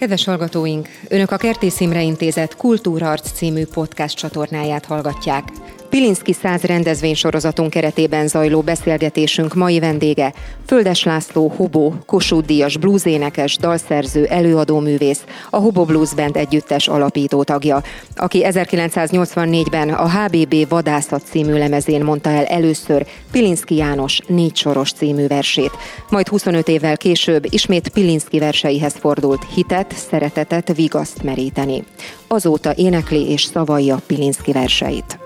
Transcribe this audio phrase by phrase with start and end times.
[0.00, 5.44] Kedves hallgatóink, Önök a Kertész Imre Intézet Kultúrarc című podcast csatornáját hallgatják.
[5.90, 10.32] Pilinszki száz rendezvénysorozatunk keretében zajló beszélgetésünk mai vendége
[10.66, 17.82] Földes László Hobó, Kossuth Díjas bluesénekes, dalszerző, előadóművész, a Hobo Blues Band együttes alapító tagja,
[18.16, 25.26] aki 1984-ben a HBB Vadászat című lemezén mondta el először Pilinszki János négy soros című
[25.26, 25.72] versét.
[26.08, 31.84] Majd 25 évvel később ismét Pilinszki verseihez fordult hitet, szeretetet, vigaszt meríteni.
[32.28, 35.18] Azóta énekli és szavalja Pilinszki verseit.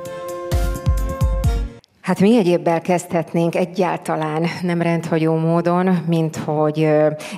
[2.04, 6.82] Hát mi egyébbel kezdhetnénk egyáltalán nem rendhagyó módon, mint hogy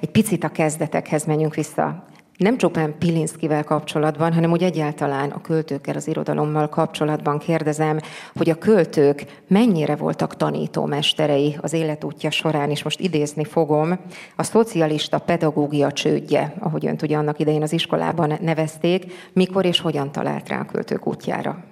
[0.00, 2.04] egy picit a kezdetekhez menjünk vissza.
[2.36, 7.98] Nem csupán Pilinszkivel kapcsolatban, hanem úgy egyáltalán a költőkkel, az irodalommal kapcsolatban kérdezem,
[8.34, 13.98] hogy a költők mennyire voltak tanítómesterei az életútja során, és most idézni fogom,
[14.36, 20.12] a szocialista pedagógia csődje, ahogy önt ugye annak idején az iskolában nevezték, mikor és hogyan
[20.12, 21.64] talált rá a költők útjára?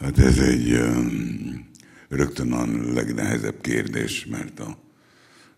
[0.00, 1.67] Hát ez egy um
[2.08, 4.78] rögtön a legnehezebb kérdés, mert a,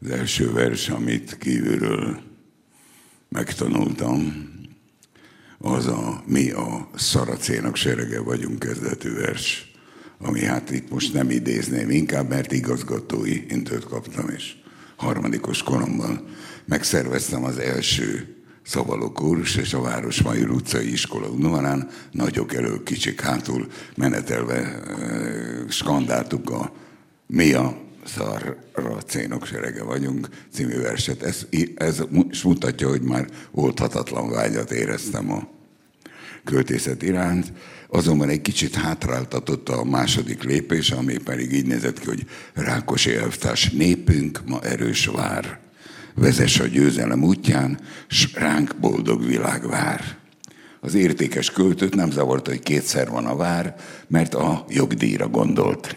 [0.00, 2.20] az első vers, amit kívülről
[3.28, 4.48] megtanultam,
[5.58, 9.70] az a mi a szaracénak serege vagyunk kezdetű vers,
[10.18, 14.54] ami hát itt most nem idézném inkább, mert igazgatói intőt kaptam, és
[14.96, 16.28] harmadikos koromban
[16.64, 23.66] megszerveztem az első szavaló kórus és a Városmajor utcai iskola udvarán nagyok elő, kicsik hátul
[23.96, 24.82] menetelve
[25.68, 26.72] skandáltuk a
[27.26, 31.22] mi a szarra cénok serege vagyunk című verset.
[31.22, 35.48] Ez, ez is mutatja, hogy már oldhatatlan vágyat éreztem a
[36.44, 37.52] költészet iránt,
[37.88, 43.70] azonban egy kicsit hátráltatott a második lépés, ami pedig így nézett ki, hogy Rákosi elvtárs
[43.70, 45.59] népünk ma erős vár
[46.20, 50.16] vezess a győzelem útján, s ránk boldog világ vár.
[50.80, 53.74] Az értékes költőt nem zavarta, hogy kétszer van a vár,
[54.08, 55.96] mert a jogdíjra gondolt.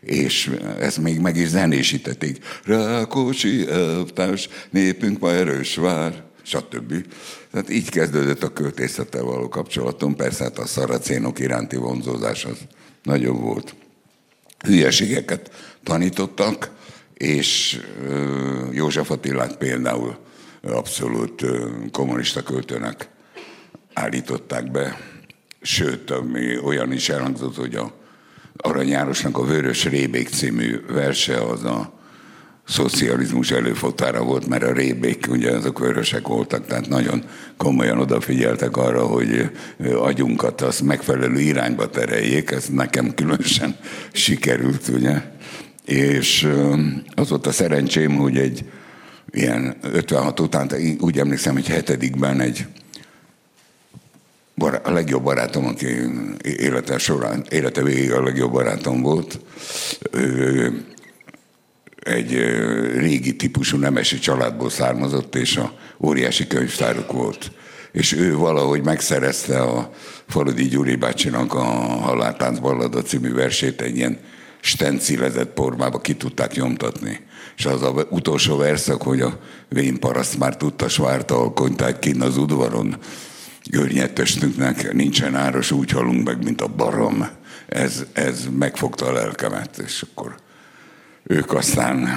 [0.00, 0.50] És
[0.80, 2.38] ezt még meg is zenésítették.
[2.64, 6.94] Rákóczi elvtárs, népünk ma erős vár, stb.
[7.50, 10.16] Tehát így kezdődött a költészettel való kapcsolatom.
[10.16, 12.58] Persze hát a szaracénok iránti vonzózás az
[13.02, 13.74] nagyon volt.
[14.64, 15.50] Hülyeségeket
[15.82, 16.70] tanítottak,
[17.20, 17.80] és
[18.70, 20.16] József Attilát például
[20.62, 21.44] abszolút
[21.92, 23.08] kommunista költőnek
[23.92, 25.00] állították be.
[25.60, 27.92] Sőt, ami olyan is elhangzott, hogy a
[28.56, 31.98] Arany Járosnak a Vörös Rébék című verse az a
[32.66, 37.24] szocializmus előfotára volt, mert a rébék, ugye azok vörösek voltak, tehát nagyon
[37.56, 39.50] komolyan odafigyeltek arra, hogy
[39.94, 43.76] agyunkat az megfelelő irányba tereljék, ez nekem különösen
[44.12, 45.22] sikerült, ugye
[45.84, 46.48] és
[47.14, 48.64] az volt a szerencsém, hogy egy
[49.30, 50.70] ilyen 56 után,
[51.00, 52.66] úgy emlékszem, hogy hetedikben egy
[54.54, 55.86] bará, a legjobb barátom, aki
[56.42, 59.40] élete során, élete végig a legjobb barátom volt,
[60.12, 60.84] ő,
[62.02, 62.32] egy
[62.96, 67.50] régi típusú nemesi családból származott, és a óriási könyvtáruk volt.
[67.92, 69.92] És ő valahogy megszerezte a
[70.28, 71.64] Faludi Gyuri bácsinak a
[72.00, 74.18] Haláltánc Ballada című versét egy ilyen
[74.60, 77.20] stencilezett formába ki tudták nyomtatni.
[77.56, 79.38] És az a utolsó verszak, hogy a
[79.68, 82.96] vén paraszt már tudta svárta alkonytát kinn az udvaron.
[83.64, 87.28] Görnyettestünknek nincsen áros, úgy halunk meg, mint a barom.
[87.68, 90.34] Ez, ez megfogta a lelkemet, és akkor
[91.22, 92.08] ők aztán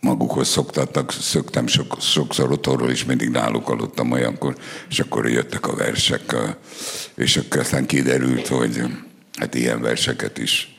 [0.00, 4.56] magukhoz szoktattak, szöktem sok, sokszor otthonról, és mindig náluk aludtam olyankor,
[4.88, 6.36] és akkor jöttek a versek,
[7.14, 8.82] és akkor aztán kiderült, hogy
[9.38, 10.71] hát ilyen verseket is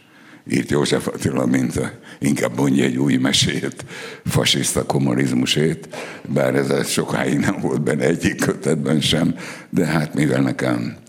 [0.50, 3.86] írt József Attila, mint a, inkább mondja egy új mesét,
[4.26, 5.88] fasiszta kommunizmusét,
[6.28, 9.36] bár ez sokáig nem volt benne egyik kötetben sem,
[9.70, 11.03] de hát mivel nekem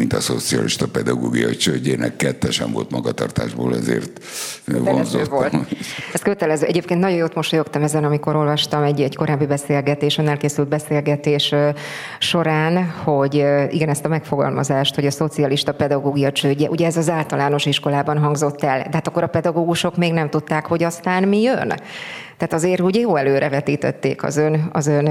[0.00, 4.24] mint a szocialista pedagógiai csődjének kettesen volt magatartásból, ezért
[4.66, 5.38] vonzottam.
[5.38, 5.54] Volt.
[6.12, 6.66] Ez kötelező.
[6.66, 11.54] Egyébként nagyon jót mosolyogtam ezen, amikor olvastam egy, egy korábbi beszélgetés, elkészült beszélgetés
[12.18, 13.34] során, hogy
[13.70, 18.62] igen, ezt a megfogalmazást, hogy a szocialista pedagógia csődje, ugye ez az általános iskolában hangzott
[18.62, 21.74] el, de hát akkor a pedagógusok még nem tudták, hogy aztán mi jön.
[22.40, 25.06] Tehát azért úgy jó előrevetítették az ön, az ön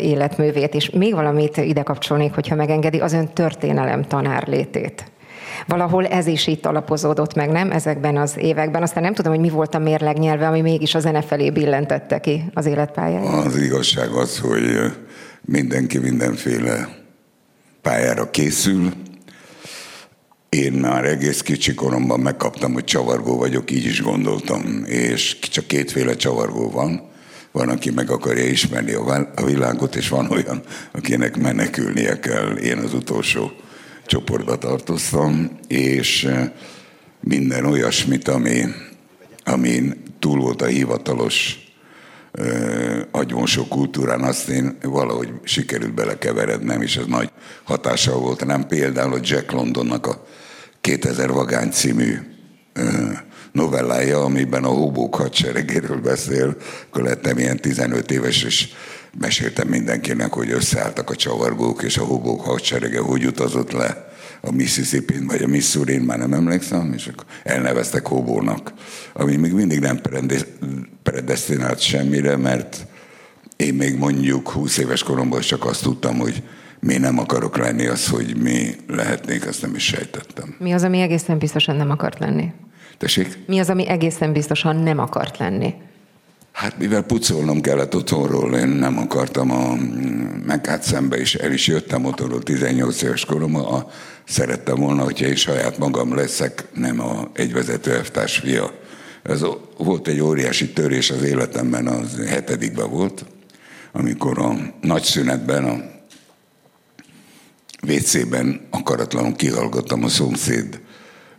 [0.00, 5.04] életművét, és még valamit ide kapcsolnék, hogyha megengedi, az ön történelem tanár létét.
[5.66, 7.70] Valahol ez is itt alapozódott meg, nem?
[7.70, 8.82] Ezekben az években.
[8.82, 12.18] Aztán nem tudom, hogy mi volt a mérleg nyelve, ami mégis a zene felé billentette
[12.18, 13.44] ki az életpályáját.
[13.44, 14.92] Az igazság az, hogy
[15.40, 16.88] mindenki mindenféle
[17.82, 18.92] pályára készül,
[20.54, 26.16] én már egész kicsi koromban megkaptam, hogy csavargó vagyok, így is gondoltam, és csak kétféle
[26.16, 27.12] csavargó van.
[27.52, 28.92] van, aki meg akarja ismerni
[29.34, 30.62] a világot, és van olyan,
[30.92, 32.56] akinek menekülnie kell.
[32.56, 33.52] Én az utolsó
[34.06, 36.28] csoportba tartoztam, és
[37.20, 38.64] minden olyasmit, ami,
[39.44, 41.58] amin túl volt a hivatalos
[43.10, 47.30] agymosó kultúrán, azt én valahogy sikerült belekeverednem, és ez nagy
[47.64, 50.24] hatással volt Nem Például a Jack Londonnak a
[50.84, 52.18] 2000 Vagány című
[53.52, 56.56] novellája, amiben a hóbók hadseregéről beszél,
[56.88, 58.68] akkor lettem ilyen 15 éves, és
[59.18, 65.24] meséltem mindenkinek, hogy összeálltak a csavargók, és a hóbók hadserege hogy utazott le a mississippi
[65.26, 68.72] vagy a missouri már nem emlékszem, és akkor elneveztek hóbónak,
[69.12, 70.00] ami még mindig nem
[71.02, 72.86] predestinált semmire, mert
[73.56, 76.42] én még mondjuk 20 éves koromban csak azt tudtam, hogy
[76.86, 80.54] mi nem akarok lenni, az, hogy mi lehetnék, azt nem is sejtettem.
[80.58, 82.52] Mi az, ami egészen biztosan nem akart lenni?
[82.98, 83.38] Tessék?
[83.46, 85.74] Mi az, ami egészen biztosan nem akart lenni?
[86.52, 89.74] Hát mivel pucolnom kellett otthonról, én nem akartam a
[90.46, 93.86] Mekát szembe, és el is jöttem otthonról 18 éves koromban,
[94.24, 98.70] szerettem volna, hogyha én saját magam leszek, nem a egyvezető elvtárs fia.
[99.22, 99.44] Ez
[99.76, 103.24] volt egy óriási törés az életemben, az hetedikben volt,
[103.92, 105.93] amikor a nagy szünetben a
[107.88, 110.80] WC-ben akaratlanul kihallgattam a szomszéd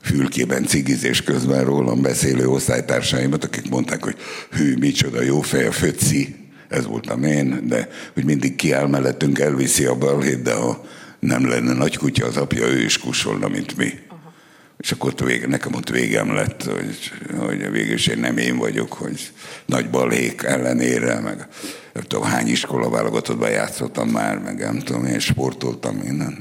[0.01, 4.15] fülkében cigizés közben rólam beszélő osztálytársaimat, akik mondták, hogy
[4.51, 6.36] hű, micsoda jó fej a föci,
[6.68, 10.86] ez voltam én, de hogy mindig kiáll mellettünk, elviszi a balhét, de ha
[11.19, 14.00] nem lenne nagy kutya az apja, ő is kusolna, mint mi.
[14.07, 14.33] Aha.
[14.77, 18.57] És akkor ott vége, nekem ott végem lett, hogy, hogy végül is én nem én
[18.57, 19.31] vagyok, hogy
[19.65, 21.48] nagy balhék ellenére, meg
[21.95, 26.38] nem tudom, hány iskola válogatottban játszottam már, meg nem tudom, én sportoltam minden.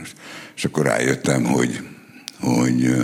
[0.57, 1.81] És akkor rájöttem, hogy,
[2.41, 2.95] hogy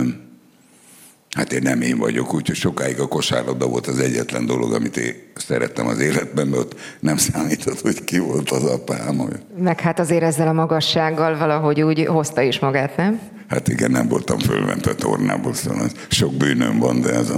[1.35, 5.15] Hát én nem én vagyok, úgyhogy sokáig a kosárlabda volt az egyetlen dolog, amit én
[5.35, 9.29] szerettem az életben, mert ott nem számított, hogy ki volt az apám.
[9.57, 13.19] Meg hát azért ezzel a magassággal valahogy úgy hozta is magát, nem?
[13.51, 17.29] Hát igen, nem voltam fölment a tornából, szóval sok bűnöm van, de ez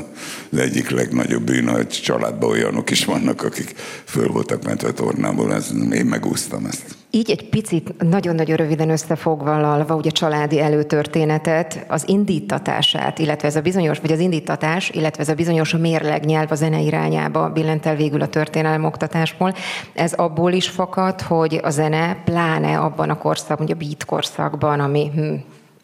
[0.52, 3.74] az egyik legnagyobb bűn, hogy családban olyanok is vannak, akik
[4.06, 6.96] föl voltak ment a tornából, ez, én megúsztam ezt.
[7.12, 13.62] Így egy picit, nagyon-nagyon röviden összefoglalva, ugye a családi előtörténetet, az indítatását, illetve ez a
[13.62, 18.22] bizonyos, vagy az indítatás, illetve ez a bizonyos mérlegnyelv a zene irányába billent el végül
[18.22, 19.54] a történelem oktatásból.
[19.94, 24.80] Ez abból is fakad, hogy a zene, pláne abban a korszakban, ugye a beat korszakban,
[24.80, 25.34] ami hm,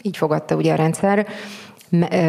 [0.02, 1.28] így fogadta ugye a rendszer,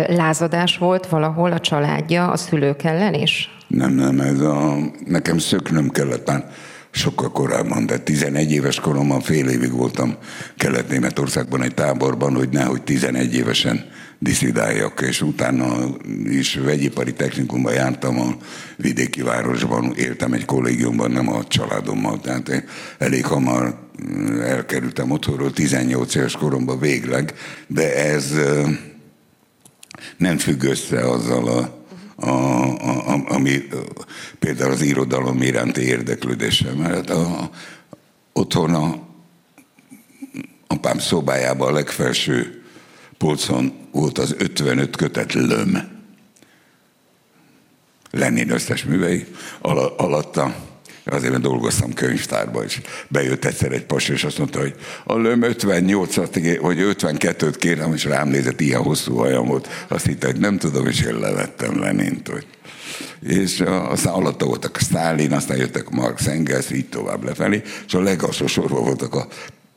[0.06, 3.56] lázadás volt valahol a családja a szülők ellen is?
[3.66, 4.76] Nem, nem, ez a,
[5.06, 6.44] nekem szöknöm kellett már
[6.90, 10.16] sokkal korábban, de 11 éves koromban fél évig voltam
[10.56, 13.84] Kelet-Németországban egy táborban, hogy nehogy 11 évesen
[14.22, 18.36] diszidáljak, és utána is vegyipari technikumban jártam a
[18.76, 22.64] vidéki városban, éltem egy kollégiumban, nem a családommal, tehát én
[22.98, 23.78] elég hamar
[24.40, 27.34] elkerültem otthonról 18 éves koromban végleg,
[27.66, 28.34] de ez
[30.16, 31.78] nem függ össze azzal a
[32.22, 33.68] a, a, ami
[34.38, 36.76] például az irodalom iránti érdeklődésem.
[36.76, 37.50] Mert a,
[38.32, 38.98] otthon a
[40.66, 42.59] apám szobájában a legfelső
[43.20, 45.88] polcon volt az 55 kötet löm.
[48.10, 49.26] Lenin összes művei,
[49.96, 50.54] alatta
[51.04, 54.74] azért mert dolgoztam könyvtárban, és bejött egyszer egy pas, és azt mondta, hogy
[55.04, 59.68] a löm 58-at, vagy 52-t kérem, és rám nézett, ilyen hosszú hajam volt.
[59.88, 62.46] Azt hitte, hogy nem tudom, és én levettem Lenint, hogy
[63.22, 68.00] és aztán alatta voltak a Stalin, aztán jöttek Marx Engels, így tovább lefelé, és a
[68.00, 69.26] legalsó sorban voltak a,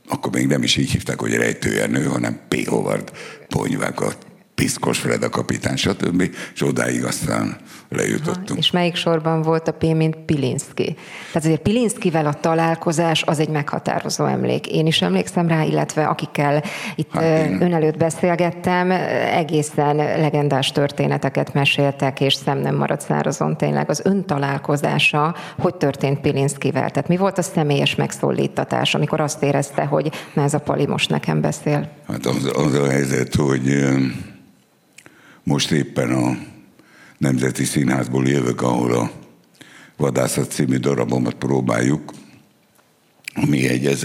[0.08, 2.68] akkor még nem is így hívták, hogy rejtőjenő, hanem P.
[2.68, 3.12] Howard
[3.48, 4.14] ponyvák, a
[4.56, 6.36] Piszkos Fred a kapitán, stb.
[6.54, 7.58] És odáig aztán
[7.96, 8.50] lejutottunk.
[8.50, 10.96] Aha, és melyik sorban volt a P, mint Pilinszki?
[11.28, 14.68] Tehát azért Pilinszkivel a találkozás az egy meghatározó emlék.
[14.68, 16.64] Én is emlékszem rá, illetve akikkel
[16.96, 18.92] itt hát ön előtt beszélgettem,
[19.36, 23.90] egészen legendás történeteket meséltek, és szem nem maradt szárazon tényleg.
[23.90, 26.90] Az ön találkozása, hogy történt Pilinszkivel?
[26.90, 31.10] Tehát mi volt a személyes megszólítatás, amikor azt érezte, hogy na ez a Pali most
[31.10, 31.90] nekem beszél?
[32.08, 33.86] Hát az, az a helyzet, hogy
[35.44, 36.32] most éppen a
[37.24, 39.12] Nemzeti Színházból jövök, ahol a
[39.98, 42.14] Vadászat című darabomat próbáljuk,
[43.36, 43.98] ami egy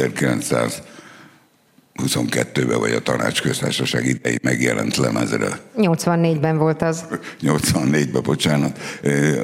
[1.94, 5.60] 1922-ben vagy a tanácsköztársaság idején megjelent lemezre.
[5.76, 7.04] 84-ben volt az.
[7.42, 8.78] 84-ben, bocsánat.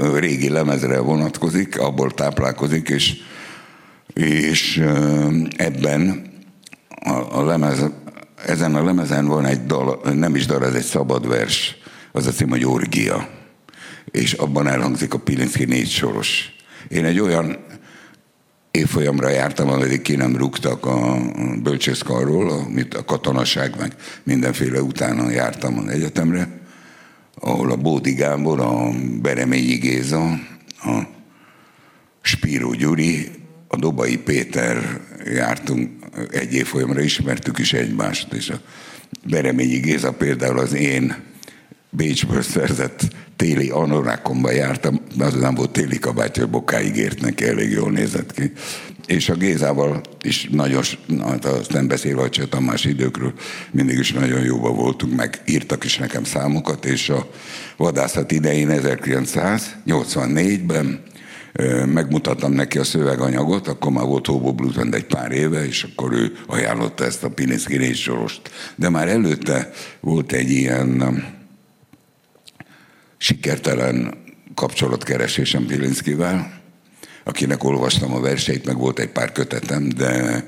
[0.01, 3.15] A régi lemezre vonatkozik, abból táplálkozik, és,
[4.13, 4.85] és
[5.57, 6.33] ebben
[6.89, 7.85] a, a lemez,
[8.47, 11.77] ezen a lemezen van egy dal, nem is dal, ez egy szabad vers,
[12.13, 13.34] az a cím, hogy Orgia
[14.11, 16.55] és abban elhangzik a Pilinszki négy soros.
[16.89, 17.57] Én egy olyan
[18.71, 21.19] évfolyamra jártam, ameddig ki nem rúgtak a
[21.63, 26.49] bölcsészkarról, amit a katonaság meg mindenféle utána jártam az egyetemre,
[27.35, 28.91] ahol a Bódi Gábor, a
[29.23, 30.23] Bereményi Géza,
[30.79, 31.03] a
[32.21, 33.31] Spíró Gyuri,
[33.69, 35.91] a Dobai Péter jártunk
[36.31, 38.61] egy évfolyamra, ismertük is egymást, és a
[39.29, 41.15] Bereményi Géza például az én
[41.91, 43.03] Bécsből szerzett
[43.37, 48.53] téli anorákomba jártam, az nem volt téli kabátja, bokáig ért neki, elég jól nézett ki.
[49.07, 50.83] És a Gézával is nagyon,
[51.21, 53.33] hát azt nem beszélve a Cseh Tamás időkről,
[53.71, 57.31] mindig is nagyon jóba voltunk, meg írtak is nekem számokat, és a
[57.77, 61.03] vadászat idején 1984-ben
[61.87, 66.13] megmutattam neki a szöveganyagot, akkor már volt Hobo Blues Band egy pár éve, és akkor
[66.13, 68.51] ő ajánlotta ezt a Pilinszki sorost.
[68.75, 71.23] De már előtte volt egy ilyen
[73.25, 74.15] sikertelen
[74.55, 76.61] kapcsolatkeresésem Pilinszkivel,
[77.25, 80.45] akinek olvastam a verseit, meg volt egy pár kötetem, de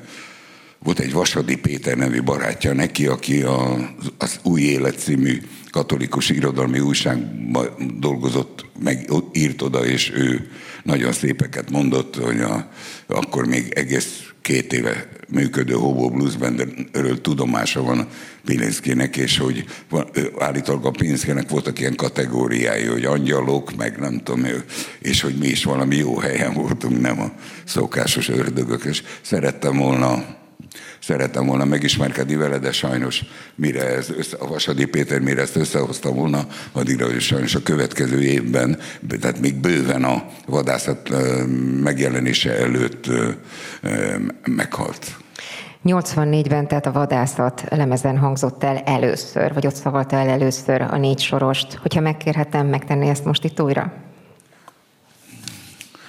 [0.78, 3.76] volt egy Vasadi Péter nevű barátja neki, aki a,
[4.18, 7.68] az Új Élet című katolikus irodalmi újságban
[8.00, 10.48] dolgozott, meg írt oda, és ő
[10.82, 12.70] nagyon szépeket mondott, hogy a,
[13.06, 18.06] akkor még egész két éve működő Hobo Blues Bandről tudomása van
[18.44, 24.46] Pilinszkének, és hogy van, állítólag a Pilinszkének voltak ilyen kategóriái, hogy angyalok, meg nem tudom,
[24.98, 27.32] és hogy mi is valami jó helyen voltunk, nem a
[27.64, 30.24] szokásos ördögök, és szerettem volna
[30.98, 36.10] szerettem volna megismerkedni vele, de sajnos mire ez össze, a Vasadi Péter mire ezt összehozta
[36.10, 38.78] volna, addigra ő sajnos a következő évben,
[39.20, 41.10] tehát még bőven a vadászat
[41.82, 43.10] megjelenése előtt
[44.44, 45.16] meghalt.
[45.84, 51.20] 84-ben tehát a vadászat lemezen hangzott el először, vagy ott szavalta el először a négy
[51.20, 51.74] sorost.
[51.74, 53.92] Hogyha megkérhetem, megtenni ezt most itt újra?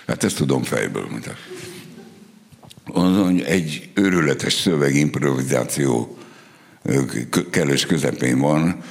[0.07, 1.07] Hát ezt tudom fejből.
[1.11, 1.35] Mint
[2.93, 6.17] azon egy őrületes szövegimprovizáció
[7.51, 8.83] kellős közepén van,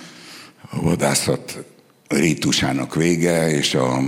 [0.70, 1.64] a vadászat
[2.08, 4.00] rítusának vége, és a,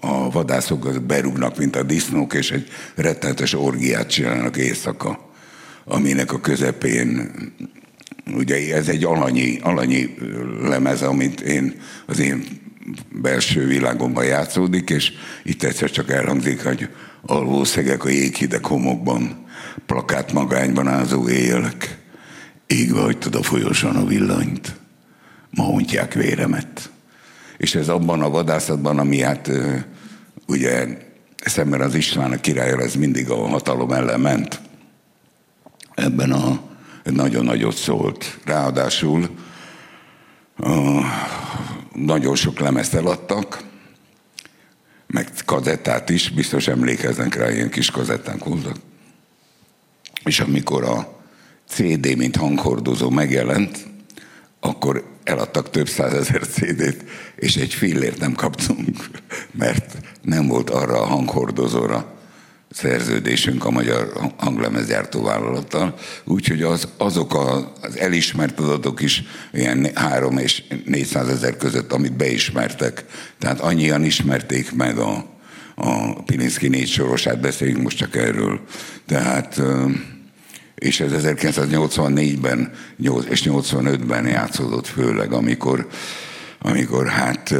[0.00, 5.32] a vadászok berúgnak, mint a disznók, és egy rettenetes orgiát csinálnak éjszaka,
[5.84, 7.30] aminek a közepén
[8.36, 10.14] ugye ez egy alanyi, alanyi
[10.62, 12.44] lemez, amit én az én
[13.12, 16.88] belső világomban játszódik, és itt egyszer csak elhangzik, hogy
[17.26, 19.44] alvószegek a jéghideg homokban,
[19.86, 21.98] plakát magányban ázó éjjelek,
[22.66, 24.76] égve hagytad a folyosón a villanyt,
[25.50, 26.90] ma ontják véremet.
[27.56, 29.50] És ez abban a vadászatban, ami hát
[30.46, 30.86] ugye
[31.44, 34.60] szemben az István a királyra, ez mindig a hatalom ellen ment.
[35.94, 36.60] Ebben a
[37.04, 38.38] nagyon nagyot szólt.
[38.44, 39.28] Ráadásul
[40.56, 41.00] a,
[41.92, 43.62] nagyon sok lemezt eladtak,
[45.14, 48.76] meg kazettát is, biztos emlékeznek rá, ilyen kis kazetták voltak.
[50.24, 51.20] És amikor a
[51.68, 53.86] CD, mint hanghordozó megjelent,
[54.60, 57.04] akkor eladtak több százezer CD-t,
[57.36, 59.10] és egy fillért nem kaptunk,
[59.62, 62.13] mert nem volt arra a hanghordozóra
[62.74, 70.62] szerződésünk a magyar hanglemezgyártó vállalattal, úgyhogy az, azok az elismert adatok is ilyen 3 és
[70.84, 73.04] 400 ezer között, amit beismertek.
[73.38, 75.26] Tehát annyian ismerték meg a,
[75.74, 78.60] a Pilinszki négy sorosát, beszéljünk most csak erről.
[79.06, 79.60] Tehát
[80.74, 82.72] és ez 1984-ben
[83.28, 85.86] és 85-ben játszódott főleg, amikor
[86.66, 87.54] amikor hát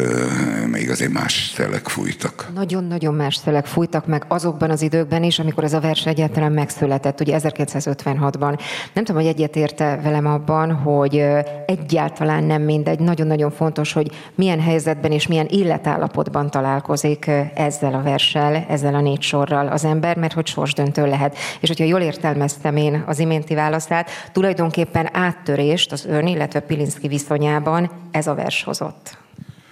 [0.71, 2.51] még azért más szelek fújtak.
[2.55, 7.21] Nagyon-nagyon más szelek fújtak meg azokban az időkben is, amikor ez a vers egyáltalán megszületett,
[7.21, 8.59] ugye 1956-ban.
[8.93, 11.25] Nem tudom, hogy egyetérte velem abban, hogy
[11.67, 18.67] egyáltalán nem mindegy, nagyon-nagyon fontos, hogy milyen helyzetben és milyen illetállapotban találkozik ezzel a verssel,
[18.69, 21.37] ezzel a négy sorral az ember, mert hogy sorsdöntő lehet.
[21.61, 27.91] És hogyha jól értelmeztem én az iménti válaszát, tulajdonképpen áttörést az ön, illetve Pilinszki viszonyában
[28.11, 29.17] ez a vers hozott ott?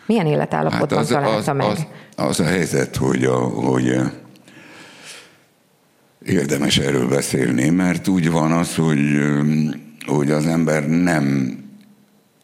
[0.07, 1.67] Milyen életállapotban hát az, találta az, meg?
[1.67, 1.87] Az,
[2.17, 4.11] az a helyzet, hogy, a, hogy eh,
[6.26, 9.45] érdemes erről beszélni, mert úgy van az, hogy, eh,
[10.07, 11.57] hogy az ember nem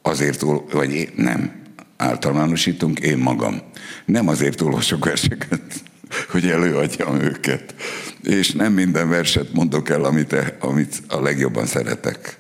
[0.02, 1.52] azért, vagy nem,
[1.96, 3.60] általánosítunk, én magam.
[4.04, 5.62] Nem azért olvasok verseket,
[6.32, 7.74] hogy előadjam őket.
[8.22, 12.38] És nem minden verset mondok el, amit, amit a legjobban szeretek.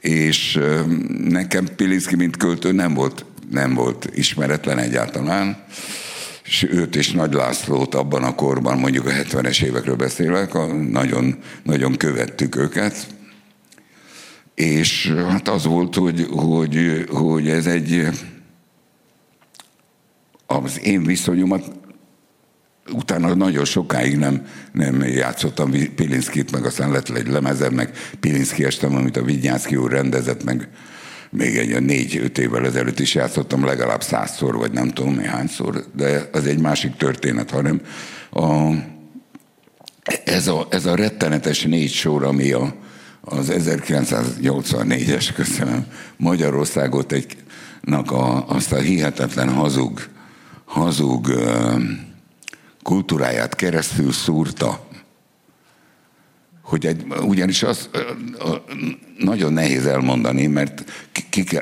[0.00, 0.84] És eh,
[1.28, 5.64] nekem Pilinszki, mint költő nem volt nem volt ismeretlen egyáltalán,
[6.44, 10.52] és őt és Nagy Lászlót abban a korban, mondjuk a 70-es évekről beszélek,
[10.90, 13.06] nagyon, nagyon követtük őket,
[14.54, 18.08] és hát az volt, hogy, hogy, hogy ez egy
[20.46, 21.64] az én viszonyomat
[22.92, 27.90] utána nagyon sokáig nem, nem játszottam Pilinszkit, meg aztán lett egy lemezem, meg
[28.20, 30.68] Pilinszki estem, amit a Vigyánszki úr rendezett, meg
[31.30, 36.46] még egy négy-öt évvel ezelőtt is játszottam legalább százszor, vagy nem tudom néhányszor, de az
[36.46, 37.80] egy másik történet, hanem
[38.30, 38.70] a,
[40.24, 42.74] ez, a, ez a rettenetes négy sor, ami a,
[43.20, 47.36] az 1984-es, köszönöm, Magyarországot egy,
[48.06, 50.08] a, azt a hihetetlen hazug,
[50.64, 51.32] hazug
[52.82, 54.87] kultúráját keresztül szúrta,
[56.68, 57.88] hogy egy, ugyanis az
[59.18, 60.84] nagyon nehéz elmondani, mert
[61.30, 61.58] ki, ki,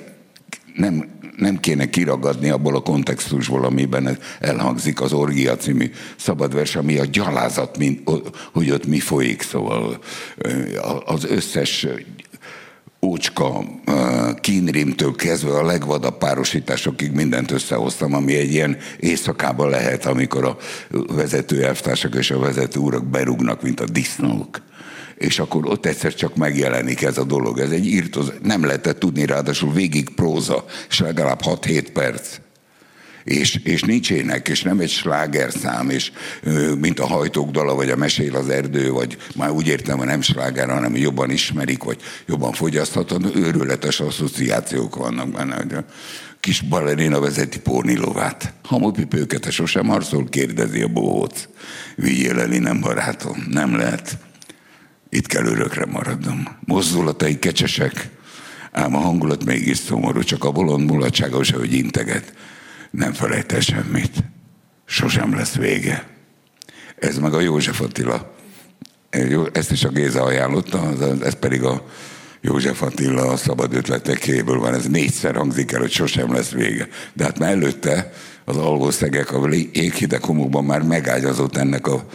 [0.74, 7.04] nem, nem kéne kiragadni abból a kontextusból, amiben elhangzik az Orgia című szabadvers, ami a
[7.04, 8.10] gyalázat, mint,
[8.52, 9.98] hogy ott mi folyik, szóval
[11.04, 11.86] az összes
[13.02, 13.64] ócska
[14.40, 20.56] kínrimtől kezdve a legvadabb párosításokig mindent összehoztam, ami egy ilyen éjszakában lehet, amikor a
[21.08, 24.60] vezető elvtársak és a vezető urak berúgnak, mint a disznók
[25.18, 27.58] és akkor ott egyszer csak megjelenik ez a dolog.
[27.58, 32.38] Ez egy írtoz, nem lehetett tudni, ráadásul végig próza, és legalább 6-7 perc.
[33.24, 36.12] És, és nincs ének, és nem egy slágerszám, és
[36.80, 40.20] mint a hajtók dala, vagy a mesél az erdő, vagy már úgy értem, hogy nem
[40.20, 45.56] sláger, hanem jobban ismerik, vagy jobban fogyaszthatod, őrületes asszociációk vannak benne.
[45.56, 45.84] Hogy a
[46.40, 48.52] kis balerina vezeti Pónilovát.
[48.62, 51.48] Hamupipőket, sosem harcol, kérdezi a bohóc.
[51.96, 54.18] Vigyél el, nem barátom, nem lehet.
[55.16, 56.48] Itt kell örökre maradnom.
[56.64, 58.08] Mozdulatai kecsesek,
[58.72, 62.32] ám a hangulat mégis szomorú, csak a bolond mulatságos, hogy integet.
[62.90, 64.24] Nem felejte semmit.
[64.84, 66.06] Sosem lesz vége.
[66.98, 68.34] Ez meg a József Attila.
[69.52, 70.92] Ezt is a Géza ajánlotta,
[71.22, 71.86] ez pedig a
[72.40, 74.74] József Attila a szabad ötletekéből van.
[74.74, 76.88] Ez négyszer hangzik el, hogy sosem lesz vége.
[77.12, 78.12] De hát már előtte
[78.44, 82.06] az alvószegek a éghideg homokban már megágyazott ennek a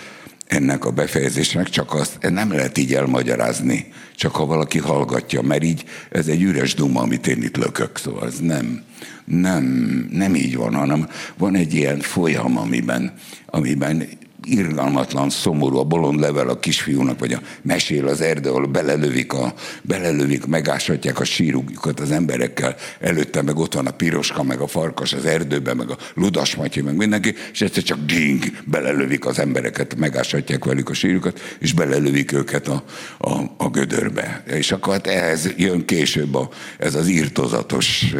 [0.51, 5.83] ennek a befejezésnek, csak azt nem lehet így elmagyarázni, csak ha valaki hallgatja, mert így
[6.09, 8.83] ez egy üres duma, amit én itt lökök, szóval ez nem,
[9.25, 9.63] nem,
[10.11, 13.13] nem így van, hanem van egy ilyen folyam, amiben,
[13.45, 14.07] amiben
[14.43, 19.53] irgalmatlan, szomorú, a bolond level a kisfiúnak, vagy a mesél az erdő, ahol belelövik, a,
[19.81, 25.13] belelövik megásatják a sírukat az emberekkel, előtte meg ott van a piroska, meg a farkas
[25.13, 29.95] az erdőben, meg a ludas matyi, meg mindenki, és egyszer csak ding, belelövik az embereket,
[29.95, 32.83] megásatják velük a sírukat, és belelövik őket a,
[33.17, 34.43] a, a gödörbe.
[34.45, 38.13] És akkor hát ehhez jön később a, ez az írtozatos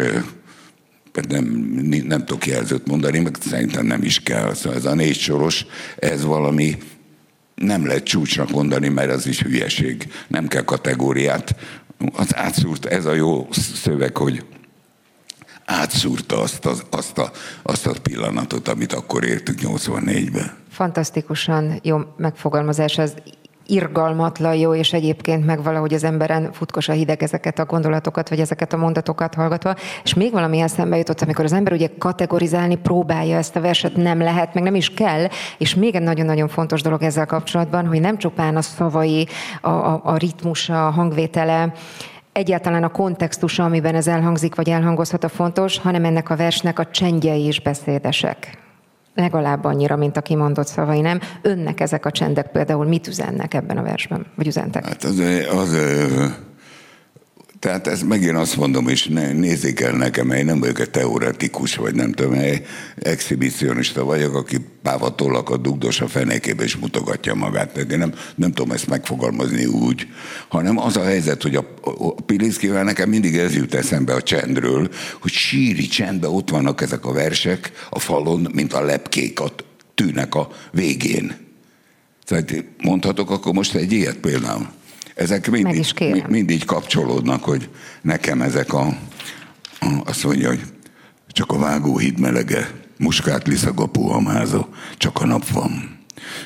[1.28, 1.46] nem,
[2.08, 4.54] nem tudok jelzőt mondani, meg szerintem nem is kell.
[4.54, 5.66] Szóval ez a négy soros,
[5.98, 6.78] ez valami
[7.56, 10.12] nem lehet csúcsnak mondani, mert az is hülyeség.
[10.28, 11.56] Nem kell kategóriát.
[12.14, 14.44] Az átszúrt, ez a jó szöveg, hogy
[15.66, 20.54] átszúrta azt, az, azt, a, azt a pillanatot, amit akkor értük 84-ben.
[20.70, 22.98] Fantasztikusan jó megfogalmazás.
[22.98, 23.14] Az
[23.72, 28.40] irgalmatlan jó, és egyébként meg valahogy az emberen futkos a hideg ezeket a gondolatokat, vagy
[28.40, 29.76] ezeket a mondatokat hallgatva.
[30.04, 34.20] És még valami eszembe jutott, amikor az ember ugye kategorizálni próbálja ezt a verset, nem
[34.20, 38.18] lehet, meg nem is kell, és még egy nagyon-nagyon fontos dolog ezzel kapcsolatban, hogy nem
[38.18, 39.28] csupán a szavai,
[39.62, 41.74] a, a, a ritmusa, a hangvétele,
[42.32, 46.86] egyáltalán a kontextusa, amiben ez elhangzik, vagy elhangozhat a fontos, hanem ennek a versnek a
[46.86, 48.61] csendjei is beszédesek
[49.16, 51.20] legalább annyira, mint a kimondott szavai, nem?
[51.42, 54.86] Önnek ezek a csendek például mit üzennek ebben a versben, vagy üzentek?
[54.86, 55.22] Hát az,
[55.56, 55.78] az
[57.62, 61.76] tehát ez megint azt mondom, és ne, nézzék el nekem, én nem vagyok egy teoretikus,
[61.76, 67.74] vagy nem tudom, egy exhibicionista vagyok, aki pávatollakat dugdos a fenékébe és mutogatja magát.
[67.74, 70.08] Tehát én nem, nem tudom ezt megfogalmazni úgy,
[70.48, 74.90] hanem az a helyzet, hogy a, a Pilinszkivel nekem mindig ez jut eszembe a csendről,
[75.20, 79.52] hogy síri csendben ott vannak ezek a versek a falon, mint a lepkék a
[79.96, 81.36] tűnek a végén.
[82.26, 84.80] Tehát mondhatok akkor most egy ilyet például.
[85.16, 85.86] Ezek mindig,
[86.28, 87.70] mindig kapcsolódnak, hogy
[88.02, 88.88] nekem ezek a,
[89.80, 90.62] a azt mondja, hogy
[91.28, 96.00] csak a vágóhíd melege, muskát liszag a puhamáza, csak a nap van.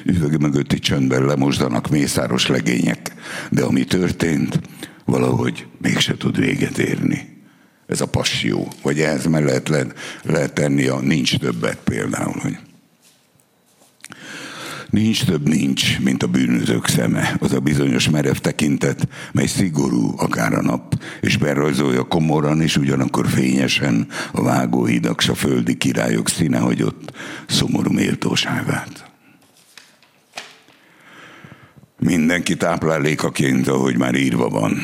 [0.04, 3.14] Üveg mögötti csöndben lemosdanak mészáros legények,
[3.52, 4.60] de ami történt,
[5.06, 7.34] valahogy mégse tud véget érni.
[7.88, 8.68] Ez a passió.
[8.82, 12.58] Vagy ehhez meg lehet, lehet, lehet tenni a nincs többet például, hogy
[14.96, 20.54] Nincs több nincs, mint a bűnözők szeme, az a bizonyos merev tekintet, mely szigorú akár
[20.54, 26.58] a nap, és berajzolja komoran és ugyanakkor fényesen a vágóhidak s a földi királyok színe
[26.58, 27.12] hagyott
[27.48, 29.12] szomorú méltóságát.
[32.00, 34.78] Mindenki táplálékaként, ahogy már írva van,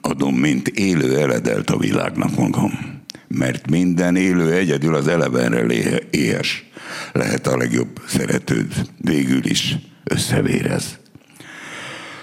[0.00, 2.95] adom, mint élő eledelt a világnak magam
[3.38, 6.64] mert minden élő egyedül az elevenre éhes.
[7.12, 10.98] Lehet a legjobb szeretőd, végül is összevérez.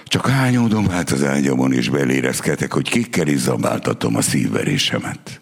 [0.06, 5.40] Csak hányódom hát az ágyamon, és belérezkedek, hogy kikkel izzabáltatom a szívverésemet.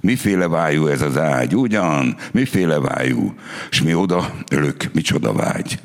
[0.00, 2.16] Miféle vájú ez az ágy, ugyan?
[2.32, 3.34] Miféle vájú?
[3.70, 5.78] És mi oda ölök, micsoda vágy?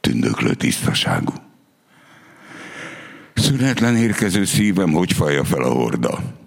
[0.00, 1.32] Tündöklő tisztaságú.
[3.34, 6.39] Szünetlen érkező szívem, hogy fajja fel a horda?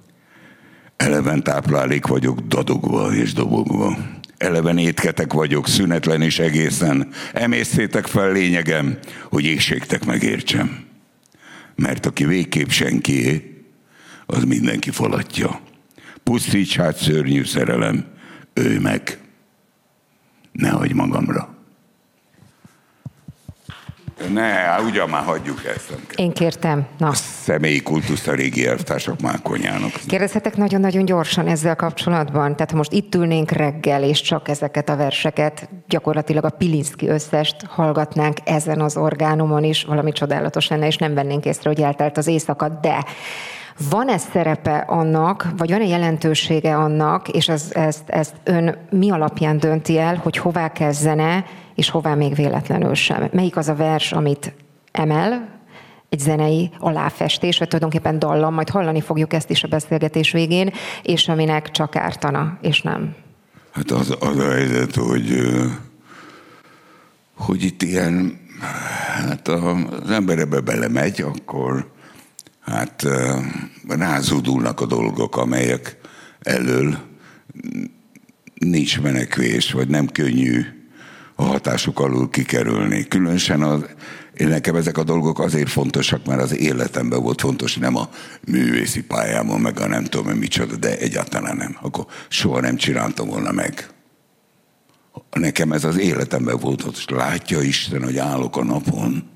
[0.97, 3.97] Eleven táplálék vagyok dadogva és dobogva.
[4.37, 7.07] Eleven étketek vagyok, szünetlen és egészen.
[7.33, 8.97] Emésztétek fel lényegem,
[9.29, 10.85] hogy éjségtek megértsem.
[11.75, 13.63] Mert aki végképp senkié,
[14.25, 15.59] az mindenki falatja.
[16.23, 18.05] Pusztíts hát szörnyű szerelem,
[18.53, 19.17] ő meg.
[20.51, 21.55] Ne hagyj magamra.
[24.33, 25.89] Ne, ugyan már hagyjuk ezt.
[25.89, 26.85] Nem Én kértem.
[26.97, 27.07] Na.
[27.07, 29.91] A személyi kultuszt a régi elvtársak már konyának.
[30.07, 32.55] Kérdezhetek nagyon-nagyon gyorsan ezzel kapcsolatban?
[32.55, 38.37] Tehát most itt ülnénk reggel, és csak ezeket a verseket, gyakorlatilag a Pilinszki összest hallgatnánk
[38.43, 42.69] ezen az orgánumon is, valami csodálatos lenne, és nem vennénk észre, hogy eltelt az éjszaka,
[42.69, 43.05] de
[43.89, 49.99] van-e szerepe annak, vagy van-e jelentősége annak, és ez, ezt, ezt ön mi alapján dönti
[49.99, 53.29] el, hogy hová kezdene, és hová még véletlenül sem?
[53.31, 54.53] Melyik az a vers, amit
[54.91, 55.61] emel,
[56.09, 61.27] egy zenei aláfestés, vagy tulajdonképpen dallam, majd hallani fogjuk ezt is a beszélgetés végén, és
[61.27, 63.15] aminek csak ártana, és nem.
[63.71, 65.37] Hát az, az a helyzet, hogy,
[67.35, 68.39] hogy itt ilyen,
[69.27, 71.91] hát az ember ebbe belemegy, akkor
[72.59, 73.05] hát
[73.87, 75.97] rázódulnak a dolgok, amelyek
[76.41, 76.97] elől
[78.53, 80.72] nincs menekvés, vagy nem könnyű
[81.35, 83.07] a hatásuk alul kikerülni.
[83.07, 83.85] Különösen az,
[84.33, 88.09] én nekem ezek a dolgok azért fontosak, mert az életemben volt fontos, nem a
[88.47, 91.77] művészi pályámon, meg a nem tudom, micsoda, de egyáltalán nem.
[91.81, 93.87] Akkor soha nem csináltam volna meg.
[95.31, 99.31] Nekem ez az életemben volt, hogy látja Isten, hogy állok a napon,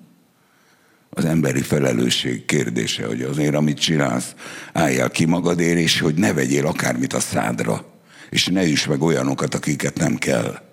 [1.10, 4.36] az emberi felelősség kérdése, hogy azért, amit csinálsz,
[4.74, 7.86] álljál ki magadért, és hogy ne vegyél akármit a szádra,
[8.30, 10.67] és ne is meg olyanokat, akiket nem kell.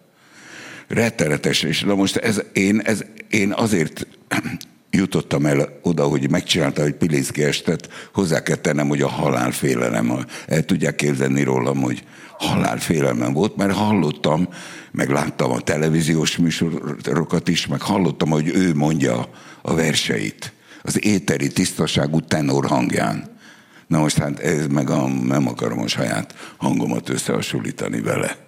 [0.89, 4.07] Rettenetes, és na most ez, én, ez, én azért
[4.91, 10.65] jutottam el oda, hogy megcsinálta, hogy Pilinszki estet, hozzá kell tennem, hogy a halálfélelem, el
[10.65, 12.05] tudják képzelni rólam, hogy
[12.39, 14.49] halálfélelmem volt, mert hallottam,
[14.91, 19.29] meg láttam a televíziós műsorokat is, meg hallottam, hogy ő mondja
[19.63, 23.33] a verseit az éteri tisztaságú tenor hangján.
[23.87, 28.44] Na most hát ez meg a, nem akarom a saját hangomat összehasonlítani vele.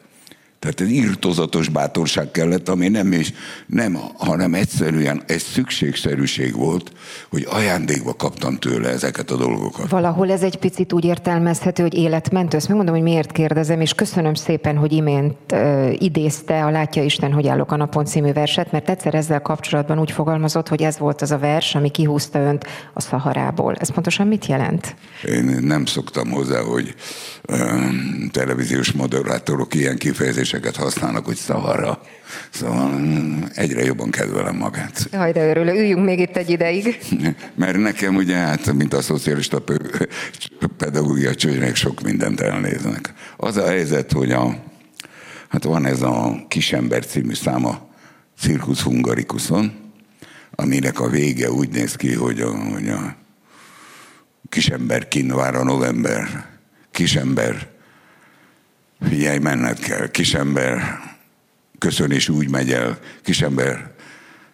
[0.67, 3.33] Tehát ez írtozatos bátorság kellett, ami nem is,
[3.67, 6.93] nem, hanem egyszerűen egy szükségszerűség volt,
[7.31, 9.91] hogy ajándékba kaptam tőle ezeket a dolgokat.
[9.91, 12.57] Valahol ez egy picit úgy értelmezhető, hogy életmentő.
[12.57, 17.33] Ezt megmondom, hogy miért kérdezem, és köszönöm szépen, hogy imént uh, idézte a Látja Isten,
[17.33, 21.23] hogy állok a napon című verset, mert egyszer ezzel kapcsolatban úgy fogalmazott, hogy ez volt
[21.23, 23.75] az a vers, ami kihúzta önt a Szaharából.
[23.75, 24.95] Ez pontosan mit jelent?
[25.25, 26.95] Én nem szoktam hozzá, hogy
[27.49, 32.01] um, televíziós moderátorok ilyen kifejezések kifejezéseket használnak, hogy szavarra.
[32.51, 35.09] Szóval mm, egyre jobban kedvelem magát.
[35.13, 36.99] Jaj, de örülök, üljünk még itt egy ideig.
[37.55, 39.63] Mert nekem ugye, hát, mint a szocialista
[40.79, 43.13] pedagógia csőnek sok mindent elnéznek.
[43.37, 44.63] Az a helyzet, hogy a,
[45.49, 47.89] hát van ez a Kisember című száma
[48.39, 49.73] Circus Hungarikuson,
[50.55, 53.17] aminek a vége úgy néz ki, hogy a, hogy a
[54.49, 56.47] kisember kinvár a november,
[56.91, 57.76] kisember
[59.01, 61.01] figyelj, menned kell, kisember,
[61.79, 63.95] köszön és úgy megy el, kisember,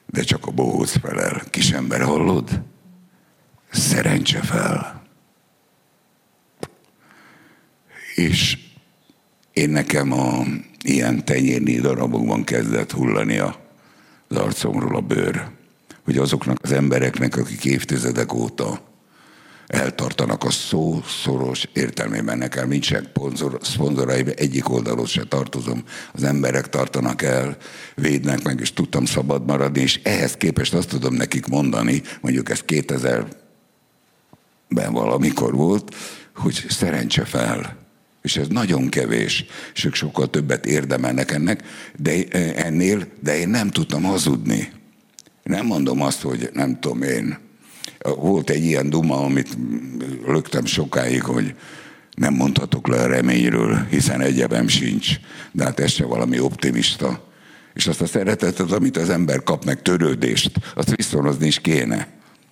[0.07, 1.42] de csak a bohóc felel.
[1.50, 2.62] Kisember, hallod?
[3.70, 5.02] Szerencse fel.
[8.14, 8.59] És
[9.52, 10.44] én nekem a
[10.85, 13.57] ilyen tenyérni darabokban kezdett hullani a,
[14.28, 15.46] az arcomról a bőr,
[16.05, 18.91] hogy azoknak az embereknek, akik évtizedek óta
[19.73, 22.39] eltartanak a szó szoros értelmében.
[22.39, 23.11] Nekem nincsen
[23.61, 25.85] szponzorai, egyik oldalon se tartozom.
[26.13, 27.57] Az emberek tartanak el,
[27.95, 32.61] védnek meg, és tudtam szabad maradni, és ehhez képest azt tudom nekik mondani, mondjuk ez
[32.67, 35.95] 2000-ben valamikor volt,
[36.35, 37.81] hogy szerencse fel.
[38.23, 41.63] És ez nagyon kevés, és ők sokkal többet érdemelnek ennek,
[41.97, 44.73] de ennél, de én nem tudtam hazudni.
[45.43, 47.39] Nem mondom azt, hogy nem tudom én,
[48.03, 49.57] volt egy ilyen duma, amit
[50.27, 51.55] lögtem sokáig, hogy
[52.15, 55.11] nem mondhatok le a reményről, hiszen egyebem sincs,
[55.53, 57.31] de hát ez se valami optimista.
[57.75, 62.09] És azt a szeretetet, amit az ember kap meg törődést, azt viszonyozni is kéne.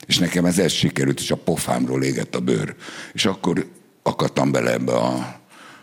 [0.06, 2.74] És nekem ez ez sikerült, és a pofámról égett a bőr.
[3.12, 3.66] És akkor
[4.02, 5.38] akadtam bele ebbe a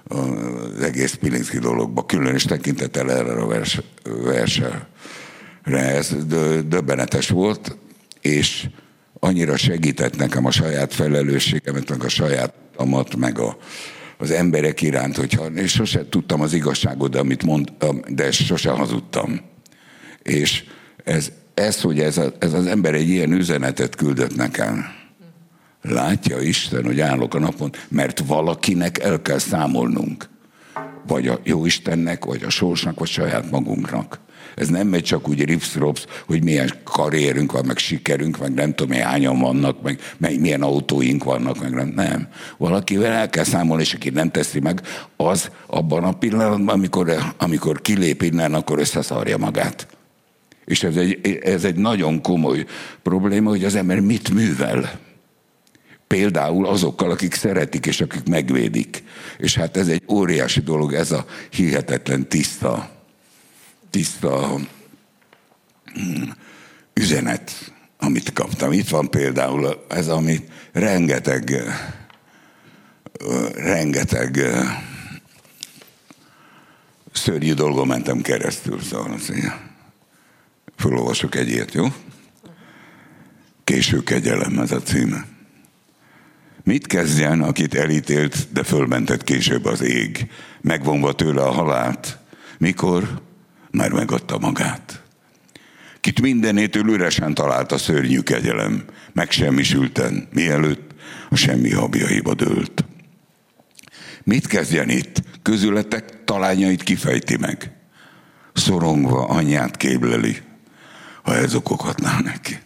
[0.07, 4.87] az egész Pilinszki dologba, különös tekintettel erre a vers, versre.
[5.63, 6.15] Ez
[6.65, 7.77] döbbenetes volt,
[8.21, 8.69] és
[9.19, 13.57] annyira segített nekem a saját felelősségemet, meg a saját amat, meg a,
[14.17, 19.41] az emberek iránt, hogyha, és sose tudtam az igazságot, de amit mondtam, de sose hazudtam.
[20.23, 20.63] És
[21.03, 24.85] ez, ez hogy ez, a, ez az ember egy ilyen üzenetet küldött nekem,
[25.81, 30.29] látja Isten, hogy állok a napon, mert valakinek el kell számolnunk.
[31.07, 34.19] Vagy a jó Istennek, vagy a sorsnak, vagy saját magunknak.
[34.57, 35.77] Ez nem megy csak úgy ripsz
[36.25, 41.23] hogy milyen karrierünk van, meg sikerünk, meg nem tudom, hányan vannak, meg, meg milyen autóink
[41.23, 41.87] vannak, meg nem.
[41.95, 42.27] nem.
[42.57, 44.81] Valakivel el kell számolni, és aki nem teszi meg,
[45.15, 49.87] az abban a pillanatban, amikor, amikor kilép innen, akkor összeszarja magát.
[50.65, 52.65] És ez egy, ez egy nagyon komoly
[53.03, 54.99] probléma, hogy az ember mit művel.
[56.07, 59.03] Például azokkal, akik szeretik, és akik megvédik.
[59.37, 62.95] És hát ez egy óriási dolog, ez a hihetetlen tiszta
[63.89, 64.59] tiszta
[65.99, 66.29] mm,
[66.93, 68.71] üzenet, amit kaptam.
[68.71, 71.63] Itt van például ez, amit rengeteg,
[73.55, 74.39] rengeteg
[77.11, 79.31] szörnyű dolgon mentem keresztül, szóval azt
[80.77, 81.85] Fölolvasok egy ilyet, jó?
[83.63, 85.25] Késő kegyelem ez a címe.
[86.63, 92.17] Mit kezdjen, akit elítélt, de fölmentett később az ég, megvonva tőle a halált?
[92.57, 93.21] Mikor?
[93.71, 95.01] Már megadta magát.
[95.99, 100.91] Kit mindenétől üresen talált a szörnyű kegyelem, megsemmisülten, mielőtt
[101.29, 102.85] a semmi habjaiba dőlt.
[104.23, 105.21] Mit kezdjen itt?
[105.41, 107.71] Közületek talányait kifejti meg.
[108.53, 110.37] Szorongva anyját kébleli,
[111.23, 112.59] ha ez okokhatná neki.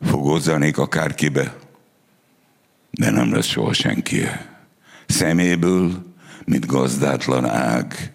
[0.00, 1.56] Fogozzanék akárkibe,
[2.90, 4.22] de nem lesz soha senki.
[5.06, 6.14] Szeméből,
[6.44, 8.12] mint gazdátlan ág,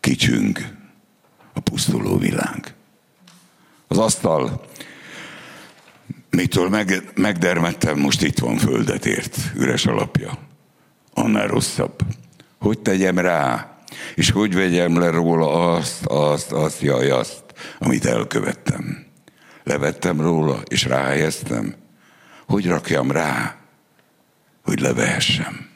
[0.00, 0.78] kicsünk,
[1.52, 2.74] a pusztuló világ.
[3.88, 4.64] Az asztal,
[6.30, 10.38] mitől meg, megdermettem, most itt van földet ért, üres alapja.
[11.14, 12.00] Annál rosszabb.
[12.58, 13.76] Hogy tegyem rá,
[14.14, 17.42] és hogy vegyem le róla azt, azt, azt, jaj, azt,
[17.78, 19.06] amit elkövettem.
[19.64, 21.74] Levettem róla, és ráhelyeztem.
[22.46, 23.56] Hogy rakjam rá,
[24.64, 25.68] hogy levehessem.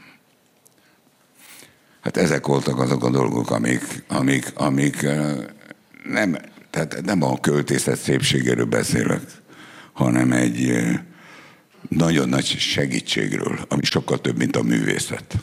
[2.01, 5.07] Hát ezek voltak azok a dolgok, amik, amik, amik
[6.09, 6.37] nem,
[6.71, 9.23] tehát nem a költészet szépségéről beszélek,
[9.93, 10.89] hanem egy
[11.89, 15.35] nagyon nagy segítségről, ami sokkal több, mint a művészet.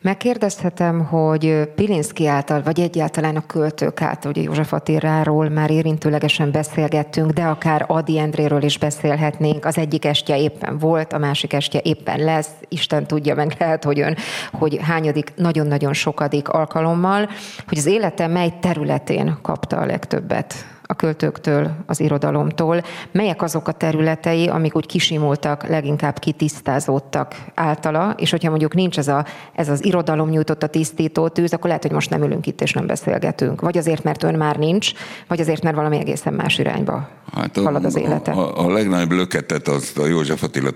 [0.00, 7.30] Megkérdezhetem, hogy Pilinszki által, vagy egyáltalán a költők által, ugye József Attiláról már érintőlegesen beszélgettünk,
[7.30, 9.64] de akár Adi Endréről is beszélhetnénk.
[9.64, 12.50] Az egyik estje éppen volt, a másik estje éppen lesz.
[12.68, 14.16] Isten tudja meg lehet, hogy ön,
[14.52, 17.28] hogy hányadik, nagyon-nagyon sokadik alkalommal,
[17.68, 20.54] hogy az élete mely területén kapta a legtöbbet
[20.90, 22.82] a költőktől, az irodalomtól.
[23.12, 29.08] Melyek azok a területei, amik úgy kisimultak, leginkább kitisztázódtak általa, és hogyha mondjuk nincs ez,
[29.08, 29.24] a,
[29.54, 32.72] ez az irodalom nyújtott a tisztító tűz, akkor lehet, hogy most nem ülünk itt és
[32.72, 33.60] nem beszélgetünk.
[33.60, 34.92] Vagy azért, mert ön már nincs,
[35.26, 38.30] vagy azért, mert valami egészen más irányba hát a, halad az élete.
[38.30, 40.70] A, a, a legnagyobb löketet azt a József Attila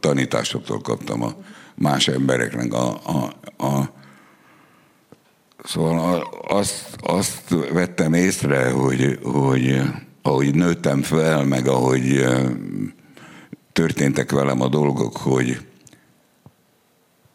[0.00, 1.30] tanításoktól kaptam a
[1.74, 3.32] más embereknek a, a,
[3.66, 3.90] a
[5.66, 9.82] Szóval azt, azt vettem észre, hogy, hogy
[10.22, 12.24] ahogy nőttem fel, meg ahogy
[13.72, 15.66] történtek velem a dolgok, hogy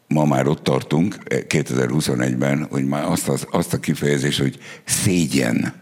[0.06, 5.74] ma már ott tartunk, 2021-ben, hogy már azt, az, azt a kifejezés, hogy szégyen.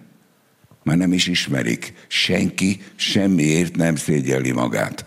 [0.82, 1.94] Már nem is ismerik.
[2.06, 5.04] Senki semmiért nem szégyelli magát.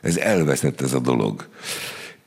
[0.00, 1.48] Ez elveszett ez a dolog.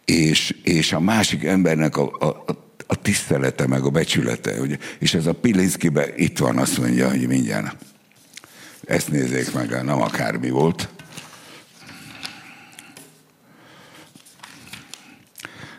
[0.06, 4.62] És, és a másik embernek a, a, a a tisztelete, meg a becsülete.
[4.62, 4.78] Ugye?
[5.00, 7.76] És ez a Pilinszkibe itt van, azt mondja, hogy mindjárt.
[8.86, 10.90] Ezt nézzék meg, nem akármi volt.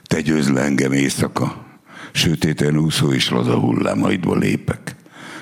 [0.03, 1.67] Te győz le engem éjszaka,
[2.13, 4.95] sötéten úszó és laza hullámaidba lépek.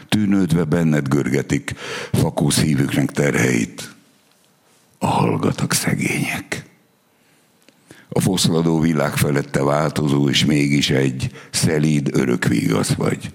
[0.09, 1.75] Tűnődve benned görgetik
[2.13, 3.95] fakó szívüknek terheit.
[4.99, 6.68] A hallgatak szegények.
[8.09, 13.31] A foszladó világ felette változó, és mégis egy szelíd örökvígasz vagy.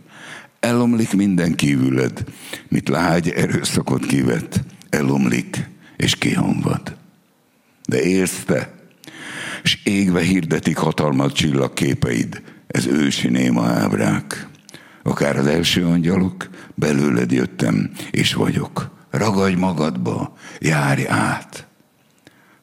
[0.60, 2.24] Elomlik minden kívüled,
[2.68, 4.60] mit lágy erőszakot kivett,
[4.90, 6.96] elomlik és kihamvad.
[7.88, 8.74] De élsz te,
[9.64, 14.48] és égve hirdetik hatalmat csillagképeid, ez ősi néma ábrák.
[15.04, 18.92] Akár az első angyalok, belőled jöttem, és vagyok.
[19.10, 21.68] Ragadj magadba, járj át.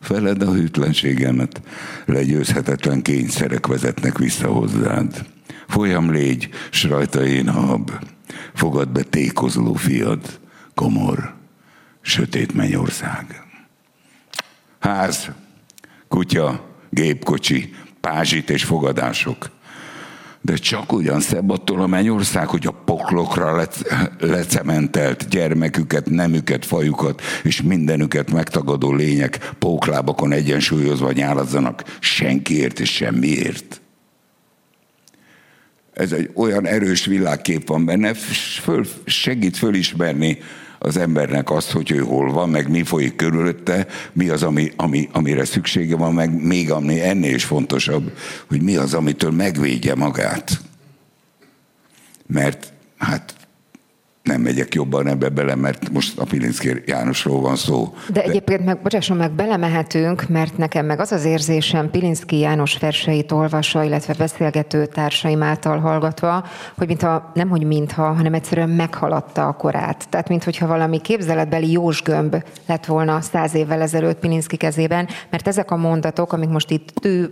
[0.00, 1.62] Feled a hűtlenségemet,
[2.04, 5.24] legyőzhetetlen kényszerek vezetnek vissza hozzád.
[5.68, 7.90] Folyam légy, s rajta én hab,
[8.54, 10.40] fogad be tékozló fiad,
[10.74, 11.34] komor,
[12.00, 13.42] sötét mennyország.
[14.78, 15.30] Ház,
[16.08, 19.50] kutya, gépkocsi, pázsit és fogadások.
[20.42, 23.66] De csak ugyan szebb attól a mennyország, hogy a poklokra
[24.18, 33.80] lecementelt gyermeküket, nemüket, fajukat és mindenüket megtagadó lények póklábakon egyensúlyozva nyáladzanak senkiért és semmiért.
[35.92, 38.14] Ez egy olyan erős világkép van benne,
[38.62, 40.38] föl, segít fölismerni
[40.82, 45.08] az embernek azt, hogy ő hol van, meg mi folyik körülötte, mi az, ami, ami,
[45.12, 48.12] amire szüksége van, meg még ami ennél is fontosabb,
[48.48, 50.60] hogy mi az, amitől megvédje magát.
[52.26, 53.34] Mert hát
[54.30, 57.94] nem megyek jobban ebbe bele, mert most a Pilinszki Jánosról van szó.
[58.06, 62.78] De, de egyébként meg, bocsásson meg, belemehetünk, mert nekem meg az az érzésem Pilinszki János
[62.78, 66.44] verseit olvasva, illetve beszélgető társaim által hallgatva,
[66.76, 70.08] hogy mintha, nem hogy mintha, hanem egyszerűen meghaladta a korát.
[70.08, 75.76] Tehát, mintha valami képzeletbeli jósgömb lett volna száz évvel ezelőtt Pilinszki kezében, mert ezek a
[75.76, 77.26] mondatok, amik most itt tű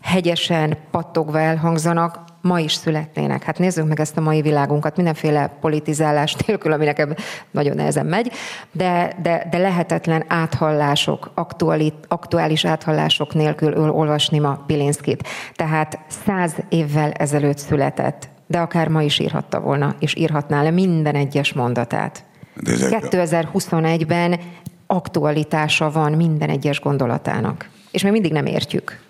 [0.00, 3.42] hegyesen, pattogva elhangzanak, ma is születnének.
[3.42, 7.14] Hát nézzük meg ezt a mai világunkat, mindenféle politizálás nélkül, ami nekem
[7.50, 8.32] nagyon nehezen megy,
[8.72, 15.28] de, de, de lehetetlen áthallások, aktuális, aktuális áthallások nélkül olvasni ma Pilinszkit.
[15.54, 21.14] Tehát száz évvel ezelőtt született, de akár ma is írhatta volna, és írhatná le minden
[21.14, 22.24] egyes mondatát.
[22.64, 24.40] 2021-ben
[24.86, 27.68] aktualitása van minden egyes gondolatának.
[27.90, 29.00] És még mindig nem értjük.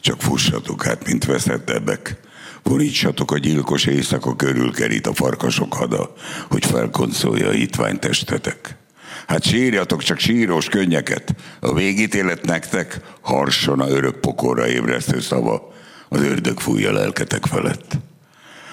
[0.00, 2.25] Csak fussatok hát, mint veszettebbek.
[2.68, 6.12] Borítsatok a gyilkos éjszaka körül kerít a farkasok hada,
[6.48, 8.76] hogy felkoncolja a hitványtestetek.
[9.26, 11.34] Hát sírjatok csak sírós könnyeket.
[11.60, 15.74] A végítélet nektek harson a örök pokorra ébresztő szava.
[16.08, 17.98] Az ördög fújja lelketek felett.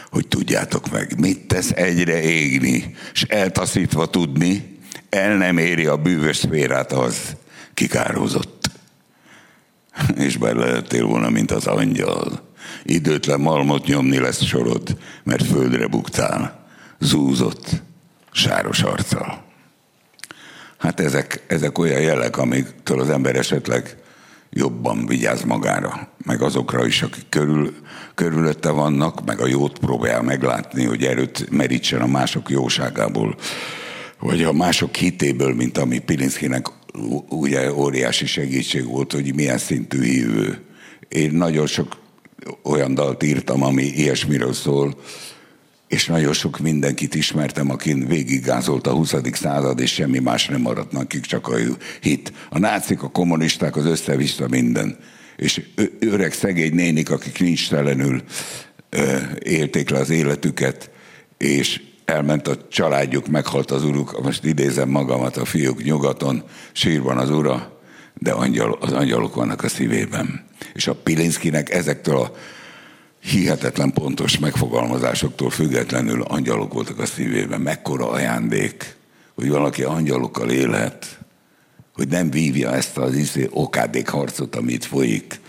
[0.10, 4.79] Hogy tudjátok meg, mit tesz egyre égni, és eltaszítva tudni,
[5.10, 7.36] el nem éri a bűvös szférát az,
[7.73, 8.69] kikározott.
[10.25, 12.51] És bár lehettél volna, mint az angyal,
[12.84, 16.65] időtlen malmot nyomni lesz sorod, mert földre buktál,
[17.00, 17.82] zúzott,
[18.32, 19.43] sáros arccal.
[20.78, 23.98] Hát ezek, ezek olyan jelek, amiktől az ember esetleg
[24.50, 27.74] jobban vigyáz magára, meg azokra is, akik körül,
[28.15, 33.36] körülötte vannak, meg a jót próbál meglátni, hogy erőt merítsen a mások jóságából,
[34.19, 36.67] vagy a mások hitéből, mint ami Pilinszkinek
[37.30, 40.65] ugye óriási segítség volt, hogy milyen szintű hívő.
[41.08, 41.98] Én nagyon sok
[42.63, 44.95] olyan dalt írtam, ami ilyesmiről szól,
[45.88, 49.15] és nagyon sok mindenkit ismertem, akin végiggázolt a 20.
[49.32, 51.56] század, és semmi más nem maradt nekik, csak a
[52.01, 52.34] hit.
[52.49, 54.97] A nácik, a kommunisták, az össze-vissza minden.
[55.38, 55.62] És
[55.99, 58.23] öreg szegény nénik, akik nincs telenül
[59.39, 60.89] élték le az életüket,
[61.38, 67.29] és elment a családjuk, meghalt az uruk, most idézem magamat, a fiúk nyugaton, sírban az
[67.29, 67.72] ura,
[68.19, 70.45] de angyal, az angyalok vannak a szívében.
[70.73, 72.36] És a Pilinszkinek ezektől a
[73.19, 77.62] hihetetlen pontos megfogalmazásoktól függetlenül angyalok voltak a szívében.
[77.62, 78.95] Mekkora ajándék,
[79.36, 81.19] hogy valaki angyalokkal élhet,
[81.93, 85.39] hogy nem vívja ezt az iszé okádék harcot, amit folyik,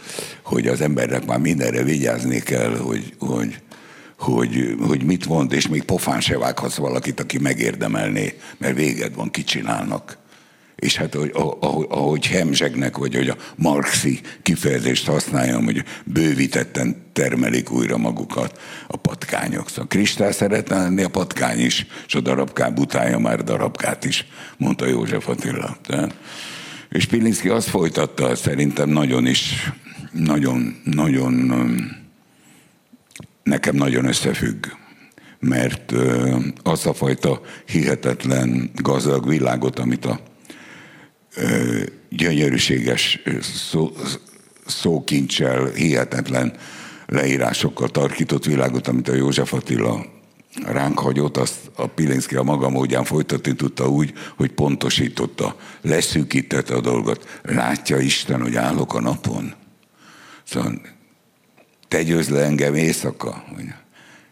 [0.42, 3.58] hogy az embernek már mindenre vigyázni kell, hogy, hogy,
[4.18, 9.30] hogy, hogy mit mond, és még pofán se vághatsz valakit, aki megérdemelné, mert véged van,
[9.30, 10.18] kicsinálnak
[10.84, 17.96] és hát ahogy, ahogy hemzsegnek, vagy hogy a marxi kifejezést használjam, hogy bővítetten termelik újra
[17.96, 19.68] magukat a patkányok.
[19.68, 24.86] Szóval Kristál szeretne lenni a patkány is, és a darabkán butálja már darabkát is, mondta
[24.86, 25.76] József Attila.
[25.86, 26.14] Tehát,
[26.90, 29.72] és Pilinszki azt folytatta, szerintem nagyon is,
[30.12, 31.52] nagyon, nagyon,
[33.42, 34.66] nekem nagyon összefügg
[35.38, 35.92] mert
[36.62, 40.20] az a fajta hihetetlen gazdag világot, amit a
[42.08, 43.22] gyönyörűséges
[43.70, 43.92] szó,
[44.66, 46.52] szókincsel, hihetetlen
[47.06, 50.06] leírásokkal tarkított világot, amit a József Attila
[50.62, 56.80] ránk hagyott, azt a Pilinszki a maga módján folytatni tudta úgy, hogy pontosította, leszűkítette a
[56.80, 57.40] dolgot.
[57.42, 59.54] Látja Isten, hogy állok a napon.
[60.44, 60.80] Szóval
[61.88, 63.44] te győz le engem éjszaka.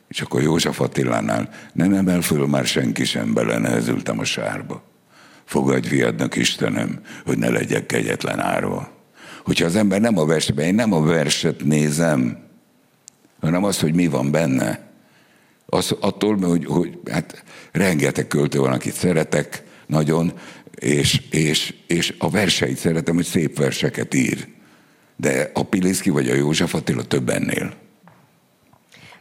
[0.09, 4.92] És akkor József Attilánál nem emel föl már senki sem, belenehezültem a sárba.
[5.53, 8.91] Fogadj fiadnak Istenem, hogy ne legyek kegyetlen árva.
[9.45, 12.39] Hogyha az ember nem a versben, én nem a verset nézem,
[13.41, 14.91] hanem az, hogy mi van benne.
[15.67, 20.33] Az, attól, hogy, hogy hát rengeteg költő van, akit szeretek, nagyon,
[20.75, 24.49] és, és, és a verseit szeretem, hogy szép verseket ír.
[25.17, 27.73] De a Pilinszki vagy a József Attila több ennél.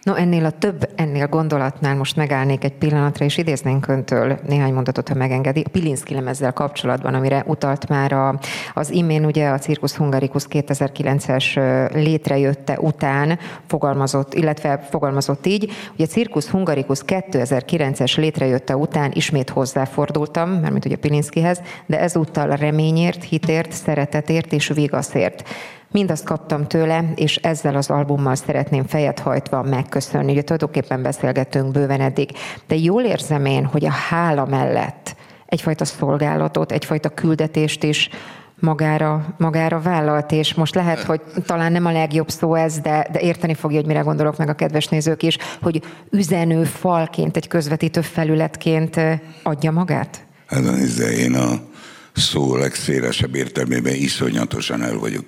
[0.03, 5.07] No, ennél a több, ennél gondolatnál most megállnék egy pillanatra, és idéznénk öntől néhány mondatot,
[5.07, 5.65] ha megengedi.
[5.71, 8.39] Pilinszki lemezzel kapcsolatban, amire utalt már a,
[8.73, 11.55] az imén, ugye a Circus Hungaricus 2009-es
[11.93, 20.49] létrejötte után fogalmazott, illetve fogalmazott így, hogy a Circus Hungaricus 2009-es létrejötte után ismét hozzáfordultam,
[20.49, 25.43] mármint ugye Pilinszkihez, de ezúttal reményért, hitért, szeretetért és vigaszért.
[25.91, 30.31] Mindazt kaptam tőle, és ezzel az albummal szeretném fejet hajtva megköszönni.
[30.31, 32.29] Ugye tulajdonképpen beszélgetünk bőven eddig,
[32.67, 35.15] de jól érzem én, hogy a hála mellett
[35.45, 38.09] egyfajta szolgálatot, egyfajta küldetést is
[38.59, 43.19] magára, magára vállalt, és most lehet, hogy talán nem a legjobb szó ez, de, de
[43.19, 48.01] érteni fogja, hogy mire gondolok meg a kedves nézők is, hogy üzenő falként, egy közvetítő
[48.01, 48.99] felületként
[49.43, 50.25] adja magát?
[50.47, 51.59] Hát nézze, én a
[52.15, 55.25] szó legszélesebb értelmében iszonyatosan el vagyok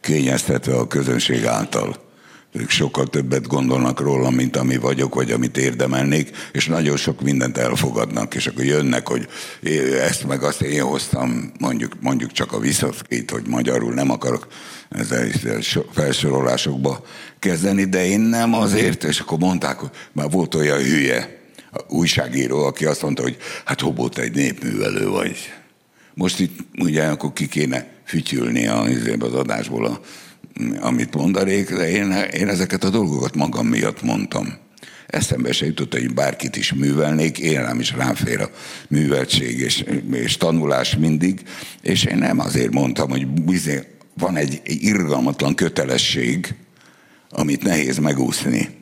[0.00, 2.08] kényeztetve a közönség által.
[2.52, 7.58] Ők sokkal többet gondolnak róla, mint ami vagyok, vagy amit érdemelnék, és nagyon sok mindent
[7.58, 9.28] elfogadnak, és akkor jönnek, hogy
[10.00, 14.46] ezt meg azt én hoztam, mondjuk, mondjuk csak a visszaszkét, hogy magyarul nem akarok
[14.88, 15.28] ezzel
[15.92, 17.04] felsorolásokba
[17.38, 21.38] kezdeni, de én nem azért, és akkor mondták, hogy már volt olyan hülye,
[21.88, 25.36] újságíró, aki azt mondta, hogy hát hobott egy népművelő vagy.
[26.14, 30.00] Most itt ugye akkor ki kéne fütyülni az adásból, a,
[30.80, 34.46] amit mondanék, de én, én ezeket a dolgokat magam miatt mondtam.
[35.06, 38.50] Eszembe se jutott, hogy bárkit is művelnék, én nem is ráfér a
[38.88, 41.42] műveltség és, és tanulás mindig,
[41.82, 43.84] és én nem azért mondtam, hogy bizony,
[44.14, 46.54] van egy irgalmatlan kötelesség,
[47.30, 48.79] amit nehéz megúszni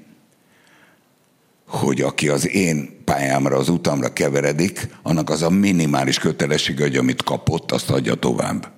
[1.68, 7.22] hogy aki az én pályámra, az utamra keveredik, annak az a minimális kötelessége, hogy amit
[7.22, 8.70] kapott, azt adja tovább.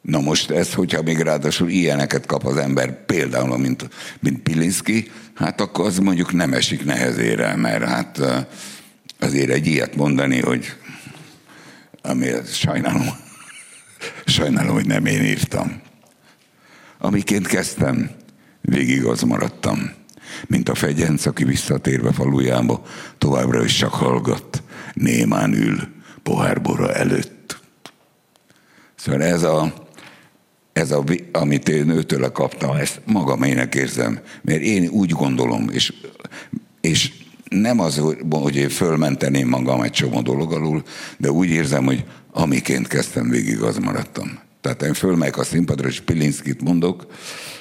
[0.00, 3.88] Na most ez, hogyha még ráadásul ilyeneket kap az ember, például, mint,
[4.20, 8.20] mint Pilinszki, hát akkor az mondjuk nem esik nehezére, mert hát
[9.18, 10.66] azért egy ilyet mondani, hogy
[12.02, 13.08] ami sajnálom,
[14.24, 15.80] sajnálom, hogy nem én írtam.
[16.98, 18.10] Amiként kezdtem,
[18.60, 19.97] végig az maradtam
[20.46, 22.82] mint a fegyenc, aki visszatérve falujába
[23.18, 24.62] továbbra is csak hallgat,
[24.94, 25.88] némán ül
[26.22, 27.60] pohárbora előtt.
[28.94, 29.72] Szóval ez a,
[30.72, 35.92] ez a, amit én őtől kaptam, ezt magamének érzem, mert én úgy gondolom, és,
[36.80, 37.12] és
[37.48, 40.82] nem az, hogy én fölmenteném magam egy csomó dolog alul,
[41.16, 44.38] de úgy érzem, hogy amiként kezdtem, végig az maradtam.
[44.60, 47.06] Tehát én fölmegyek a színpadra, és Pilinszkit mondok,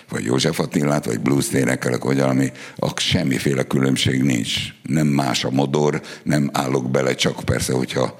[0.10, 2.52] vagy József Attilát, vagy blues énekelek, vagy valami,
[2.96, 4.56] semmiféle különbség nincs.
[4.84, 8.20] Nem más a modor, nem állok bele, csak persze, hogyha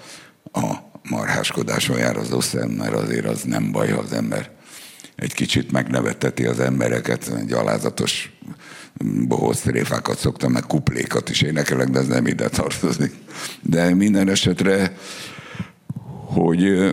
[0.52, 0.74] a
[1.10, 4.50] marháskodáson jár az oszem, mert azért az nem baj, ha az ember
[5.16, 8.32] egy kicsit megneveteti az embereket, gyalázatos
[9.28, 13.14] bohóc tréfákat szoktam, meg kuplékat is énekelek, de ez nem ide tartozik.
[13.62, 14.98] De minden esetre,
[16.26, 16.92] hogy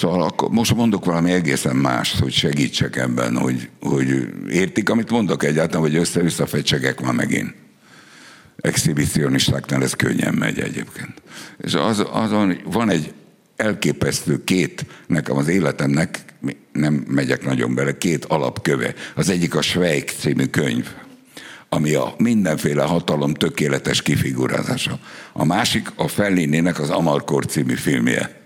[0.00, 5.44] Szóval akkor most mondok valami egészen más, hogy segítsek ebben, hogy, hogy értik, amit mondok
[5.44, 7.54] egyáltalán, hogy össze-vissza fecsegek már megint.
[8.56, 11.22] Exhibicionistáknál ez könnyen megy egyébként.
[11.58, 13.12] És az, azon van egy
[13.56, 16.18] elképesztő két, nekem az életemnek,
[16.72, 18.94] nem megyek nagyon bele, két alapköve.
[19.14, 20.88] Az egyik a Schweik című könyv,
[21.68, 24.98] ami a mindenféle hatalom tökéletes kifigurázása.
[25.32, 28.39] A másik a Fellininek az Amarkor című filmje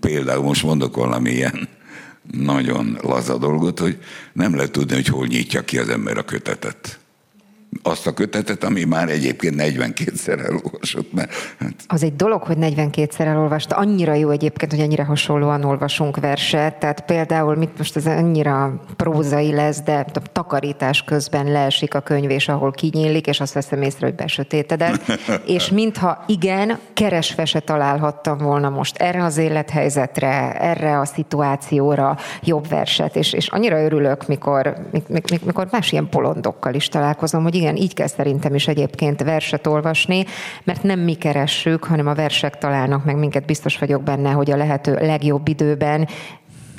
[0.00, 1.68] például most mondok valami ilyen
[2.32, 3.98] nagyon laza dolgot, hogy
[4.32, 7.00] nem lehet tudni, hogy hol nyitja ki az ember a kötetet
[7.82, 11.12] azt a kötetet, ami már egyébként 42-szer elolvasott.
[11.12, 11.74] Mert, hát...
[11.86, 13.76] Az egy dolog, hogy 42-szer elolvasta.
[13.76, 16.78] Annyira jó egyébként, hogy annyira hasonlóan olvasunk verset.
[16.78, 22.30] Tehát például, mit most ez annyira prózai lesz, de a takarítás közben leesik a könyv,
[22.30, 25.20] és ahol kinyílik, és azt veszem észre, hogy besötétedett.
[25.56, 32.68] és mintha igen, keresve se találhattam volna most erre az élethelyzetre, erre a szituációra jobb
[32.68, 33.16] verset.
[33.16, 34.74] És, és annyira örülök, mikor,
[35.08, 39.66] mikor, mikor más ilyen polondokkal is találkozom, hogy igen, így kell szerintem is egyébként verset
[39.66, 40.24] olvasni,
[40.64, 44.56] mert nem mi keressük, hanem a versek találnak meg minket, biztos vagyok benne, hogy a
[44.56, 46.08] lehető legjobb időben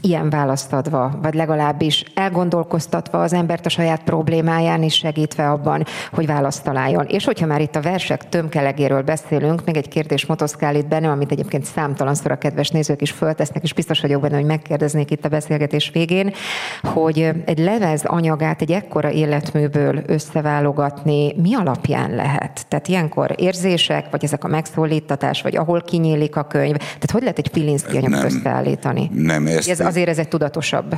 [0.01, 6.25] ilyen választ adva, vagy legalábbis elgondolkoztatva az embert a saját problémáján is segítve abban, hogy
[6.25, 7.05] választ találjon.
[7.05, 11.31] És hogyha már itt a versek tömkelegéről beszélünk, még egy kérdés motoszkál itt benne, amit
[11.31, 15.29] egyébként számtalanszor a kedves nézők is föltesznek, és biztos vagyok benne, hogy megkérdeznék itt a
[15.29, 16.33] beszélgetés végén,
[16.81, 22.65] hogy egy levez anyagát egy ekkora életműből összeválogatni mi alapján lehet?
[22.67, 26.75] Tehát ilyenkor érzések, vagy ezek a megszólítatás, vagy ahol kinyílik a könyv.
[26.75, 29.09] Tehát hogy lehet egy Pilinszki anyagot összeállítani?
[29.13, 30.95] Nem, ezt, ez azért ez egy tudatosabb.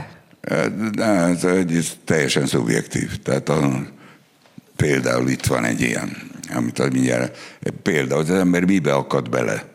[0.91, 3.21] De ez, ez teljesen szubjektív.
[3.23, 3.87] Tehát a,
[4.75, 6.17] például itt van egy ilyen,
[6.55, 7.37] amit mindjárt,
[7.81, 9.71] például az ember mibe akad bele.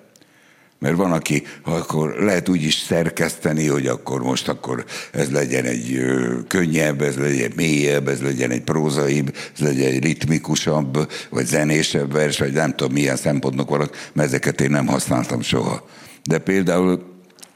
[0.81, 6.01] Mert van, aki akkor lehet úgy is szerkeszteni, hogy akkor most akkor ez legyen egy
[6.49, 12.39] könnyebb, ez legyen mélyebb, ez legyen egy prózaibb, ez legyen egy ritmikusabb, vagy zenésebb vers,
[12.39, 15.89] vagy nem tudom milyen szempontnak vannak, mert ezeket én nem használtam soha.
[16.25, 17.03] De például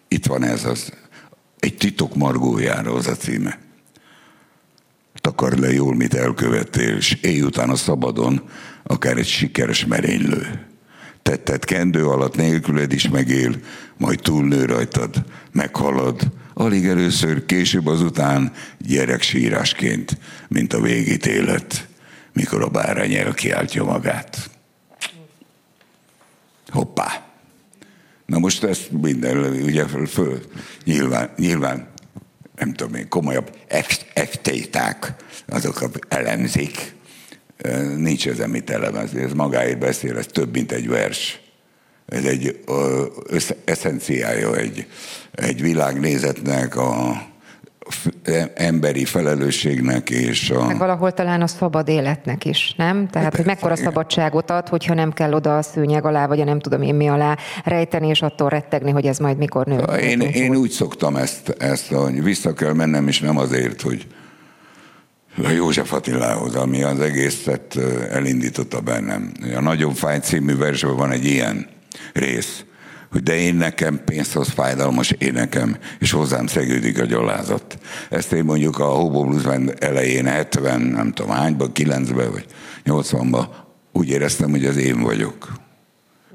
[0.08, 0.92] itt van ez az
[1.62, 3.58] egy titok margójára az a címe.
[5.14, 8.48] Takar le jól, mit elkövettél, és éj után a szabadon,
[8.82, 10.66] akár egy sikeres merénylő.
[11.22, 13.54] Tetted kendő alatt nélküled is megél,
[13.96, 16.20] majd túlnő rajtad, meghalad,
[16.54, 21.88] alig először, később azután gyereksírásként, mint a végítélet,
[22.32, 24.50] mikor a bárány elkiáltja magát.
[26.68, 27.21] Hoppá!
[28.32, 30.40] Na most ezt minden, ugye föl,
[30.84, 31.88] nyilván, nyilván
[32.56, 33.56] nem tudom én, komolyabb
[34.14, 35.14] ektéták,
[35.46, 36.94] azok elemzik.
[37.96, 41.40] Nincs ezen mit elemezni, ez magáért beszél, ez több, mint egy vers.
[42.06, 42.64] Ez egy
[43.64, 44.86] eszenciája egy,
[45.32, 47.22] egy világnézetnek, a,
[48.54, 50.66] emberi felelősségnek és a...
[50.66, 53.08] Meg valahol talán a szabad életnek is, nem?
[53.08, 53.84] Tehát, hát, hogy mekkora igen.
[53.84, 57.08] szabadságot ad, hogyha nem kell oda a szőnyeg alá, vagy a nem tudom én mi
[57.08, 59.78] alá rejteni, és attól rettegni, hogy ez majd mikor nő.
[59.78, 64.06] Én, én úgy szoktam ezt, ezt, hogy vissza kell mennem, és nem azért, hogy
[65.44, 67.78] a József Attilához, ami az egészet
[68.10, 69.32] elindította bennem.
[69.56, 71.66] A Nagyon fáj című versben van egy ilyen
[72.12, 72.64] rész,
[73.12, 77.78] hogy de én nekem pénzhoz fájdalmas énekem, és hozzám szegődik a gyalázat.
[78.10, 82.46] Ezt én mondjuk a Hobo Blues elején 70, nem tudom hányban, 9-ben vagy
[82.84, 83.46] 80-ban
[83.92, 85.52] úgy éreztem, hogy az én vagyok.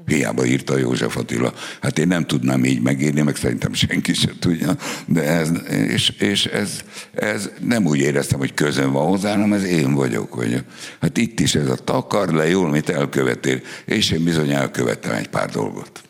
[0.06, 1.52] Hiába írta József Attila.
[1.80, 4.76] Hát én nem tudnám így megírni, meg szerintem senki sem tudja,
[5.06, 6.80] de ez, és, és ez,
[7.14, 10.32] ez nem úgy éreztem, hogy közön van hozzá, hanem ez én vagyok.
[10.32, 10.64] Hogy,
[11.00, 15.28] hát itt is ez a takar le jól, mit elkövetél, és én bizony elkövettem egy
[15.28, 16.07] pár dolgot.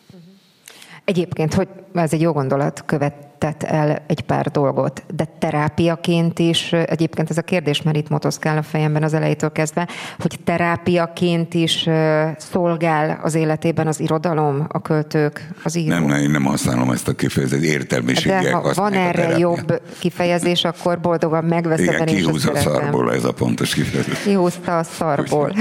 [1.09, 7.29] Egyébként, hogy ez egy jó gondolat, követett el egy pár dolgot, de terápiaként is, egyébként
[7.29, 9.87] ez a kérdés már itt motoszkál a fejemben az elejétől kezdve,
[10.17, 11.89] hogy terápiaként is
[12.37, 15.93] szolgál az életében az irodalom, a költők, az író.
[15.93, 20.63] Nem, nem, én nem használom ezt a kifejezést, értelmiségiek De ha van erre jobb kifejezés,
[20.63, 21.93] akkor boldogan megveszem.
[21.93, 24.21] Igen, kihúz a szarból ez a pontos kifejezés.
[24.23, 25.53] Kihúzta a szarból.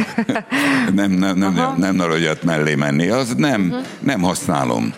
[0.94, 3.86] nem, nem, nem, nem, nem, nem mellé menni, az nem, uh-huh.
[4.00, 4.92] nem használom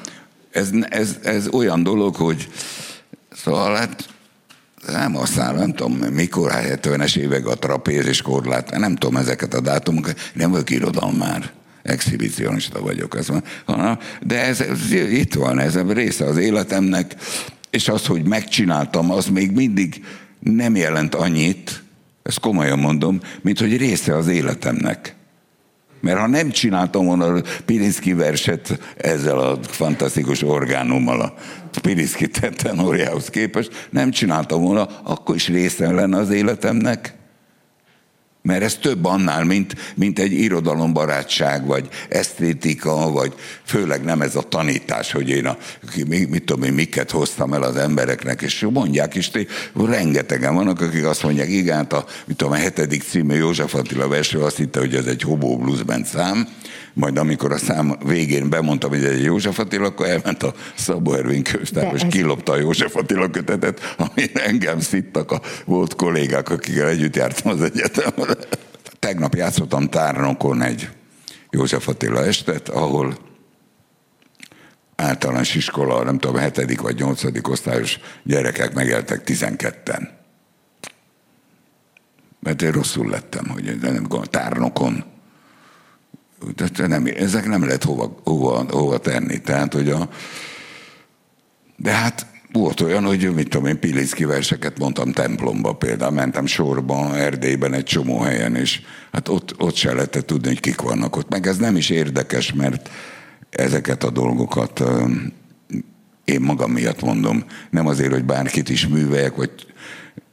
[0.50, 2.48] ez, ez, ez olyan dolog, hogy
[3.32, 4.08] szóval hát
[4.86, 9.60] nem aztán nem tudom, mikor, 70-es évek a trapéz és korlát, nem tudom ezeket a
[9.60, 11.50] dátumokat, nem vagyok irodalom már
[11.82, 13.16] exhibicionista vagyok.
[13.16, 13.28] Ez.
[14.22, 17.14] De ez, ez, itt van, ez része az életemnek,
[17.70, 20.04] és az, hogy megcsináltam, az még mindig
[20.40, 21.82] nem jelent annyit,
[22.22, 25.14] ezt komolyan mondom, mint hogy része az életemnek.
[26.00, 31.34] Mert ha nem csináltam volna a Pirinszki verset ezzel a fantasztikus orgánummal, a
[31.80, 37.18] Pirinszki tenorjához képest, nem csináltam volna, akkor is része lenne az életemnek.
[38.42, 43.34] Mert ez több annál, mint, mint egy irodalombarátság, vagy esztétika, vagy
[43.64, 45.56] főleg nem ez a tanítás, hogy én a,
[46.06, 49.30] mit tudom én, miket hoztam el az embereknek, és mondják is,
[49.74, 54.08] rengetegen vannak, akik azt mondják, igen, hát a, mit tudom, a hetedik című József Attila
[54.08, 56.48] versről azt hitte, hogy ez egy Hobó Blues Band szám,
[56.94, 61.42] majd amikor a szám végén bemondtam, hogy egy József Attila, akkor elment a Szabó Ervin
[61.42, 67.16] könyvtár, és kilopta a József Attila kötetet, ami engem szittak a volt kollégák, akikkel együtt
[67.16, 68.34] jártam az egyetemre.
[68.98, 70.88] tegnap játszottam Tárnokon egy
[71.50, 73.18] József Attila estet, ahol
[74.96, 80.18] általános iskola, nem tudom, hetedik vagy nyolcadik osztályos gyerekek megéltek tizenketten.
[82.40, 85.04] Mert én rosszul lettem, hogy nem tárnokon.
[86.56, 89.40] De nem, ezek nem lehet hova, hova, hova tenni.
[89.40, 90.08] Tehát, hogy a,
[91.76, 97.14] de hát volt olyan, hogy mit tudom én, Pilicki verseket mondtam templomba például, mentem sorban,
[97.14, 98.80] Erdélyben egy csomó helyen, és
[99.12, 101.28] hát ott, ott se lehetett tudni, hogy kik vannak ott.
[101.28, 102.90] Meg ez nem is érdekes, mert
[103.50, 104.82] ezeket a dolgokat
[106.24, 109.69] én magam miatt mondom, nem azért, hogy bárkit is műveljek, vagy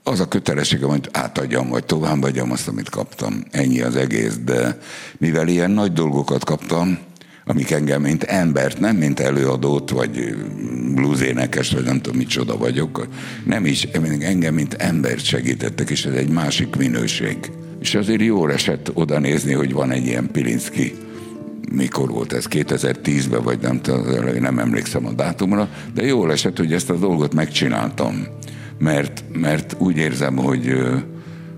[0.08, 3.44] az a kötelességem, hogy átadjam, vagy továbbadjam azt, amit kaptam.
[3.52, 4.78] Ennyi az egész, de
[5.18, 6.98] mivel ilyen nagy dolgokat kaptam,
[7.46, 10.36] amik engem, mint embert, nem mint előadót, vagy
[10.94, 13.08] bluesénekes, vagy nem tudom, micsoda vagyok,
[13.46, 13.84] nem is,
[14.20, 17.38] engem, mint embert segítettek, és ez egy másik minőség.
[17.80, 20.96] És azért jól esett oda nézni, hogy van egy ilyen Pilinszki
[21.72, 23.82] mikor volt ez, 2010-ben, vagy nem,
[24.40, 28.28] nem emlékszem a dátumra, de jól esett, hogy ezt a dolgot megcsináltam,
[28.78, 30.74] mert, mert úgy érzem, hogy,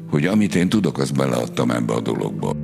[0.10, 2.59] hogy amit én tudok, azt beleadtam ebbe a dologba.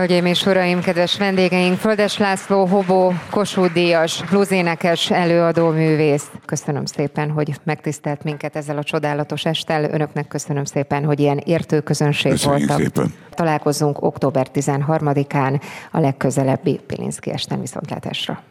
[0.00, 6.30] Hölgyeim és uraim, kedves vendégeink, Földes László, Hobó, Kossuth Díjas, bluesénekes, előadó művész.
[6.44, 9.84] Köszönöm szépen, hogy megtisztelt minket ezzel a csodálatos estel.
[9.84, 12.86] Önöknek köszönöm szépen, hogy ilyen értő közönség Köszönjük voltak.
[12.86, 13.14] Szépen.
[13.34, 18.42] Találkozunk október 13-án a legközelebbi Pilinszki esten viszontlátásra.